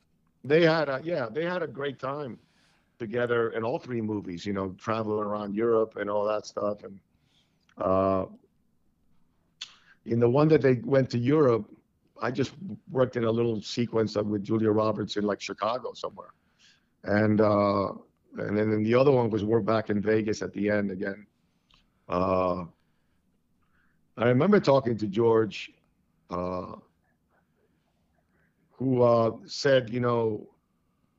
[0.44, 2.40] they had a yeah, they had a great time
[3.00, 4.46] together in all three movies.
[4.46, 6.84] You know, traveling around Europe and all that stuff.
[6.84, 7.00] And
[7.78, 8.26] uh,
[10.08, 11.70] in the one that they went to Europe,
[12.22, 12.54] I just
[12.90, 16.34] worked in a little sequence with Julia Roberts in like Chicago somewhere,
[17.04, 17.90] and uh,
[18.38, 21.28] and then the other one was we're back in Vegas at the end again.
[22.10, 22.64] Uh,
[24.18, 25.72] I remember talking to George.
[26.30, 26.76] Uh,
[28.78, 30.48] who uh, said, you know,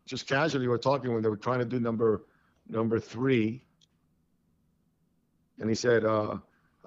[0.07, 2.25] just casually we're talking when they were trying to do number
[2.69, 3.65] number three,
[5.59, 6.37] and he said, uh,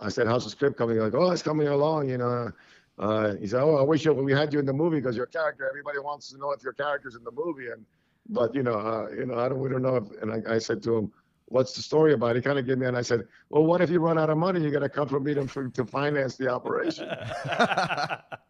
[0.01, 0.97] I said, how's the script coming?
[0.97, 2.51] Like, oh, it's coming along, you know.
[2.99, 5.67] Uh, he said, oh, I wish we had you in the movie because your character.
[5.67, 7.85] Everybody wants to know if your character's in the movie, and
[8.29, 9.95] but you know, uh, you know, I don't, we don't know.
[9.95, 11.11] If, and I, I said to him,
[11.45, 12.35] what's the story about?
[12.35, 14.37] He kind of gave me, and I said, well, what if you run out of
[14.37, 14.61] money?
[14.61, 17.09] You got to come from me to, to finance the operation.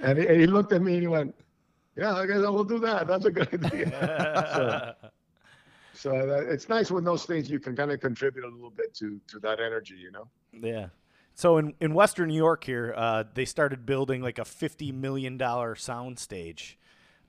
[0.00, 1.34] And he, and he looked at me and he went,
[1.96, 3.08] "Yeah, I guess I will do that.
[3.08, 3.90] That's a good idea."
[4.54, 4.97] so
[5.98, 8.94] so that, it's nice when those things you can kind of contribute a little bit
[8.94, 10.28] to to that energy, you know.
[10.52, 10.88] Yeah.
[11.34, 15.36] So in, in Western New York here, uh, they started building like a fifty million
[15.36, 16.78] dollar sound stage.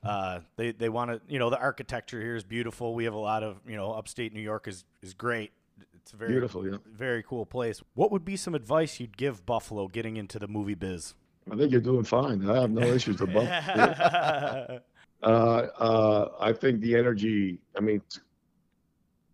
[0.03, 2.93] Uh, they they want to, you know, the architecture here is beautiful.
[2.93, 5.51] We have a lot of, you know, upstate New York is is great.
[5.95, 6.78] It's very Beautiful, yeah.
[6.86, 7.82] very cool place.
[7.95, 11.15] What would be some advice you'd give Buffalo getting into the movie biz?
[11.51, 12.47] I think you're doing fine.
[12.49, 14.80] I have no issues with Buffalo.
[15.24, 17.59] uh, uh, I think the energy.
[17.76, 18.01] I mean,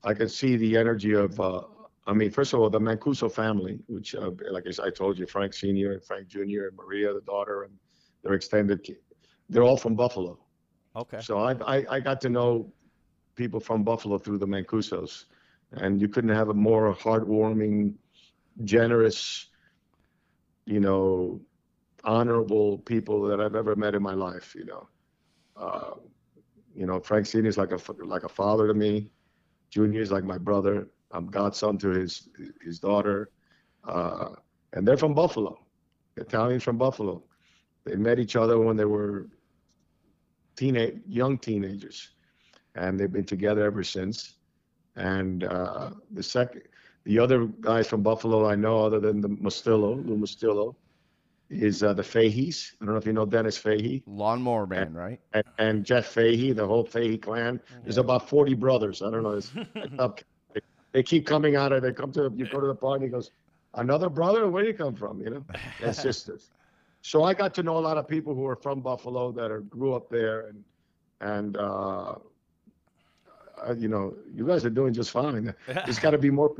[0.06, 1.40] I can see the energy of.
[1.40, 1.64] Uh,
[2.08, 5.54] I mean, first of all, the Mancuso family, which, uh, like I told you, Frank
[5.54, 7.74] Senior and Frank Junior and Maria, the daughter, and
[8.24, 8.84] their extended.
[8.84, 8.98] ki-
[9.50, 10.40] They're all from Buffalo.
[10.96, 11.20] okay.
[11.22, 12.72] So I, I, I got to know
[13.36, 15.26] people from Buffalo through the Mancusos,
[15.72, 17.96] and you couldn't have a more heartwarming,
[18.64, 19.50] generous,
[20.68, 21.42] you know,
[22.04, 24.54] honorable people that I've ever met in my life.
[24.56, 24.88] You know,
[25.58, 25.92] uh,
[26.76, 29.10] you know, Frank Senior is like a like a father to me.
[29.76, 30.88] Junior is like my brother.
[31.12, 32.30] I'm godson to his
[32.64, 33.30] his daughter,
[33.86, 34.30] uh,
[34.72, 35.60] and they're from Buffalo,
[36.16, 37.22] Italians from Buffalo.
[37.84, 39.28] They met each other when they were
[40.56, 42.12] teenage young teenagers,
[42.76, 44.36] and they've been together ever since.
[44.96, 46.62] And uh, the second,
[47.04, 50.78] the other guys from Buffalo I know, other than the Mustillo, Lou Mustillo,
[51.50, 52.74] is uh, the Fahey's.
[52.82, 55.20] I don't know if you know Dennis Fahey Lawnmower Man, right?
[55.34, 57.62] and, and Jeff Fahey, the whole Fahey clan.
[57.84, 59.02] There's about 40 brothers.
[59.02, 59.32] I don't know.
[59.32, 59.52] It's,
[60.00, 60.22] up-
[60.54, 61.82] they, they keep coming out of.
[61.84, 63.06] They come to you go to the party.
[63.06, 63.32] He goes,
[63.76, 64.50] another brother.
[64.50, 65.22] Where do you come from?
[65.22, 65.46] You know,
[65.84, 66.52] and sisters.
[67.02, 69.62] So I got to know a lot of people who are from Buffalo that are
[69.62, 70.64] grew up there, and
[71.22, 72.16] and uh,
[73.68, 75.54] uh, you know, you guys are doing just fine.
[75.68, 76.54] There's got to be more.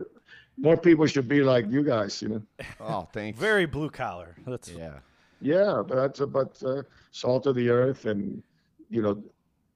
[0.58, 2.22] More people should be like you guys.
[2.22, 2.42] You know.
[2.80, 3.38] Oh, thanks.
[3.40, 4.36] Very blue collar.
[4.46, 5.00] That's Yeah.
[5.42, 8.42] Yeah, but that's about uh, salt of the earth, and
[8.90, 9.24] you know,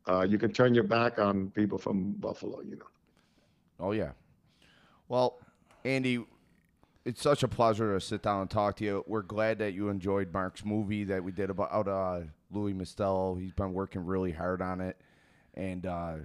[0.08, 2.62] uh, you can turn your back on people from Buffalo.
[2.62, 2.86] You know.
[3.80, 4.12] Oh yeah.
[5.10, 5.40] Well,
[5.84, 6.26] Andy,
[7.06, 9.04] it's such a pleasure to sit down and talk to you.
[9.08, 12.22] We're glad that you enjoyed Mark's movie that we did about uh,
[12.52, 13.40] Louis Mustillo.
[13.40, 14.98] He's been working really hard on it,
[15.56, 16.16] and uh,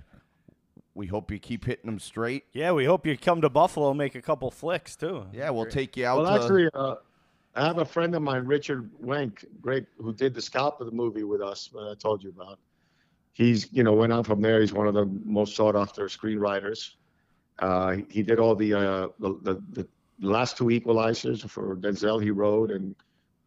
[0.94, 2.44] we hope you keep hitting them straight.
[2.52, 2.72] yeah.
[2.72, 5.26] We hope you come to Buffalo, and make a couple flicks too.
[5.32, 6.22] Yeah, we'll take you out.
[6.22, 6.96] Well, to, actually, uh,
[7.54, 10.92] I have a friend of mine, Richard Wenk, great, who did the scalp of the
[10.92, 11.68] movie with us.
[11.72, 12.58] That I told you about.
[13.32, 14.60] He's, you know, went on from there.
[14.60, 16.90] He's one of the most sought after screenwriters.
[17.58, 19.88] Uh, he did all the, uh, the, the
[20.20, 22.22] the last two equalizers for Denzel.
[22.22, 22.94] He wrote and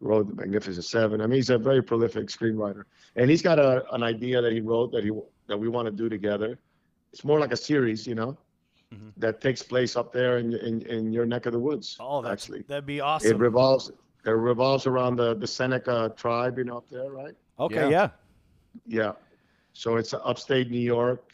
[0.00, 1.20] wrote the Magnificent Seven.
[1.20, 2.84] I mean, he's a very prolific screenwriter,
[3.16, 5.10] and he's got a, an idea that he wrote that he
[5.46, 6.58] that we want to do together.
[7.12, 8.36] It's more like a series, you know,
[8.94, 9.12] Mhm.
[9.18, 11.96] that takes place up there in in, in your neck of the woods.
[12.00, 12.62] Oh, that's actually.
[12.68, 13.26] that'd be awesome.
[13.26, 13.42] It awesome.
[13.42, 13.90] revolves.
[14.24, 17.34] It revolves around the the Seneca tribe, you know, up there, right?
[17.60, 17.90] okay.
[17.90, 17.90] Yeah.
[17.90, 18.10] Yeah.
[18.86, 19.12] Yeah.
[19.72, 21.32] So it's upstate New York,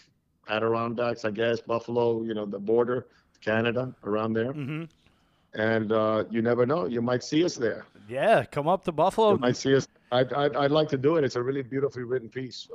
[0.48, 3.06] Adirondacks, I guess, Buffalo, you know, the border,
[3.40, 4.52] Canada, around there.
[4.52, 4.84] hmm
[5.54, 6.86] And uh, you never know.
[6.86, 7.86] You might see us there.
[8.08, 8.44] Yeah.
[8.44, 9.32] Come up to Buffalo.
[9.32, 9.86] You might see us.
[10.12, 11.24] I'd, I'd, I'd like to do it.
[11.24, 12.68] It's a really beautifully written piece.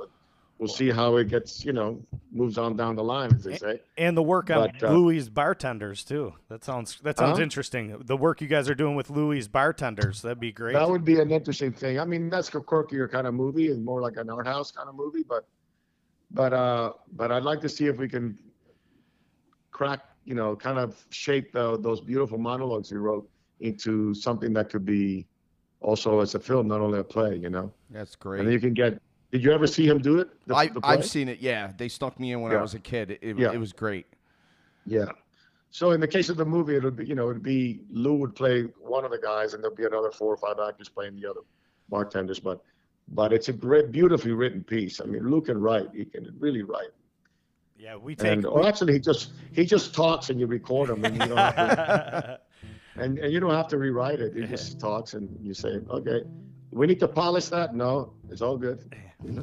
[0.58, 3.80] We'll see how it gets, you know, moves on down the line, as they say.
[3.96, 6.34] And the work on But, uh, Louis' bartenders too.
[6.48, 7.42] That sounds that sounds Huh?
[7.42, 7.96] interesting.
[8.04, 10.74] The work you guys are doing with Louis' bartenders, that'd be great.
[10.74, 11.98] That would be an interesting thing.
[11.98, 14.88] I mean, that's a quirkier kind of movie, and more like an art house kind
[14.88, 15.24] of movie.
[15.28, 15.46] But,
[16.30, 18.38] but, uh, but I'd like to see if we can
[19.72, 23.28] crack, you know, kind of shape the, those beautiful monologues he wrote
[23.60, 25.26] into something that could be
[25.80, 27.36] also as a film, not only a play.
[27.36, 28.40] You know, That's great.
[28.40, 29.00] and you can get.
[29.32, 30.28] Did you ever see him do it?
[30.46, 31.38] The, I, the I've seen it.
[31.40, 33.18] Yeah, they stuck me in when I was a kid.
[33.22, 33.52] It, Yeah.
[33.52, 34.06] it was great.
[34.86, 35.06] Yeah.
[35.70, 38.34] So in the case of the movie, it'll be, you know, it'd be Lou would
[38.34, 41.30] play one of the guys, and there'll be another four or five actors playing the
[41.30, 41.40] other
[41.88, 42.40] bartenders.
[42.40, 42.60] But,
[43.08, 45.00] but it's a great, beautifully written piece.
[45.00, 45.88] I mean, Lou can write.
[45.94, 46.90] He can really write.
[47.78, 51.04] yeah, we take And or actually, he just he just talks, and you record him,
[51.04, 52.40] and you don't have to,
[52.96, 54.34] and, and you don't have to rewrite it.
[54.34, 56.22] He just talks, and you say, okay,
[56.72, 57.74] we need to polish that.
[57.74, 58.94] No, it's all good.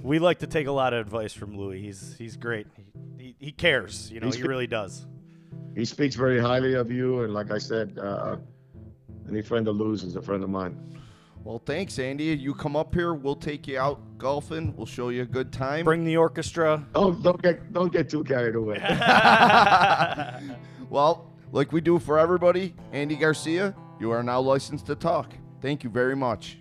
[0.04, 1.82] we like to take a lot of advice from Louis.
[1.82, 2.68] He's he's great.
[2.76, 2.86] He,
[3.18, 5.06] he, he cares, you know, He's he really does.
[5.76, 8.38] He speaks very highly of you, and like I said, uh,
[9.30, 11.00] any friend of Lou's is a friend of mine.
[11.44, 12.26] Well, thanks, Andy.
[12.26, 14.76] You come up here, we'll take you out golfing.
[14.76, 15.86] We'll show you a good time.
[15.86, 16.86] Bring the orchestra.
[16.94, 18.80] Don't don't get don't get too carried away.
[20.90, 25.34] well, like we do for everybody, Andy Garcia, you are now licensed to talk.
[25.62, 26.58] Thank you very much.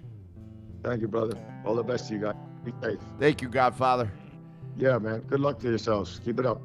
[0.87, 1.37] Thank you, brother.
[1.65, 2.37] All the best to you guys.
[2.65, 3.01] Be safe.
[3.19, 4.09] Thank you, Godfather.
[4.77, 5.19] Yeah, man.
[5.23, 6.21] Good luck to yourselves.
[6.25, 6.63] Keep it up.